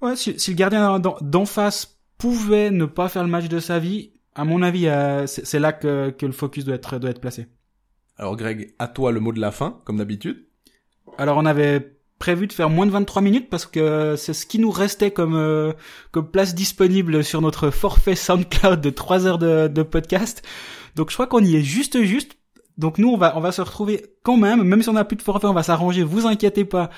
Ouais, 0.00 0.16
si, 0.16 0.38
si 0.40 0.50
le 0.50 0.56
gardien 0.56 0.98
d'en- 0.98 1.44
face 1.46 1.96
pouvait 2.18 2.72
ne 2.72 2.84
pas 2.86 3.08
faire 3.08 3.22
le 3.22 3.30
match 3.30 3.46
de 3.48 3.60
sa 3.60 3.78
vie, 3.78 4.10
à 4.34 4.44
mon 4.44 4.62
avis, 4.62 4.88
euh, 4.88 5.26
c'est 5.28 5.46
c'est 5.46 5.60
là 5.60 5.72
que, 5.72 6.10
que 6.10 6.26
le 6.26 6.32
focus 6.32 6.64
doit 6.64 6.74
être, 6.74 6.98
doit 6.98 7.10
être 7.10 7.20
placé. 7.20 7.46
Alors 8.18 8.36
Greg, 8.36 8.74
à 8.78 8.88
toi 8.88 9.12
le 9.12 9.20
mot 9.20 9.32
de 9.32 9.40
la 9.40 9.52
fin, 9.52 9.80
comme 9.84 9.98
d'habitude. 9.98 10.44
Alors, 11.16 11.38
on 11.38 11.46
avait 11.46 11.96
prévu 12.18 12.48
de 12.48 12.52
faire 12.52 12.68
moins 12.68 12.86
de 12.86 12.90
23 12.90 13.22
minutes 13.22 13.48
parce 13.48 13.64
que 13.64 14.16
c'est 14.16 14.34
ce 14.34 14.44
qui 14.44 14.58
nous 14.58 14.70
restait 14.70 15.12
comme, 15.12 15.36
euh, 15.36 15.72
comme 16.10 16.30
place 16.30 16.54
disponible 16.54 17.22
sur 17.22 17.40
notre 17.40 17.70
forfait 17.70 18.16
SoundCloud 18.16 18.80
de 18.80 18.90
3 18.90 19.26
heures 19.26 19.38
de, 19.38 19.68
de 19.68 19.82
podcast. 19.82 20.42
Donc, 20.96 21.10
je 21.10 21.14
crois 21.14 21.28
qu'on 21.28 21.42
y 21.42 21.56
est 21.56 21.62
juste 21.62 22.02
juste. 22.02 22.36
Donc, 22.76 22.98
nous, 22.98 23.08
on 23.08 23.16
va, 23.16 23.36
on 23.36 23.40
va 23.40 23.52
se 23.52 23.62
retrouver 23.62 24.04
quand 24.22 24.36
même, 24.36 24.62
même 24.62 24.82
si 24.82 24.88
on 24.88 24.94
n'a 24.94 25.04
plus 25.04 25.16
de 25.16 25.22
forfait, 25.22 25.46
on 25.46 25.54
va 25.54 25.62
s'arranger, 25.62 26.02
vous 26.02 26.26
inquiétez 26.26 26.64
pas, 26.64 26.90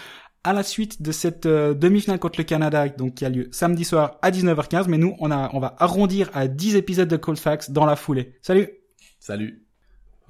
à 0.42 0.52
la 0.52 0.62
suite 0.62 1.02
de 1.02 1.12
cette 1.12 1.46
euh, 1.46 1.74
demi-finale 1.74 2.18
contre 2.18 2.40
le 2.40 2.44
Canada, 2.44 2.88
donc 2.88 3.14
qui 3.14 3.24
a 3.24 3.28
lieu 3.28 3.48
samedi 3.52 3.84
soir 3.84 4.18
à 4.22 4.30
19h15. 4.30 4.86
Mais 4.88 4.98
nous, 4.98 5.14
on, 5.20 5.30
a, 5.30 5.50
on 5.54 5.60
va 5.60 5.76
arrondir 5.78 6.30
à 6.32 6.48
10 6.48 6.76
épisodes 6.76 7.08
de 7.08 7.16
Cold 7.16 7.38
Facts 7.38 7.70
dans 7.70 7.84
la 7.84 7.96
foulée. 7.96 8.34
Salut 8.42 8.70
Salut. 9.18 9.69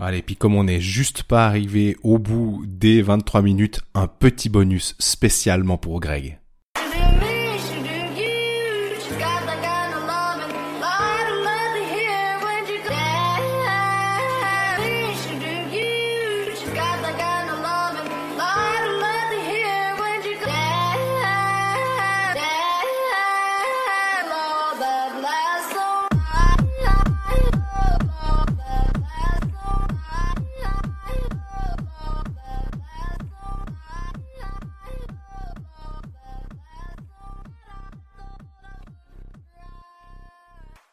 Allez, 0.03 0.23
puis 0.23 0.35
comme 0.35 0.55
on 0.55 0.65
n'est 0.65 0.81
juste 0.81 1.25
pas 1.25 1.47
arrivé 1.47 1.97
au 2.03 2.19
bout 2.19 2.65
des 2.67 3.03
23 3.03 3.43
minutes, 3.43 3.81
un 3.95 4.07
petit 4.07 4.49
bonus 4.49 4.97
spécialement 4.99 5.77
pour 5.77 6.01
Greg. 6.01 6.40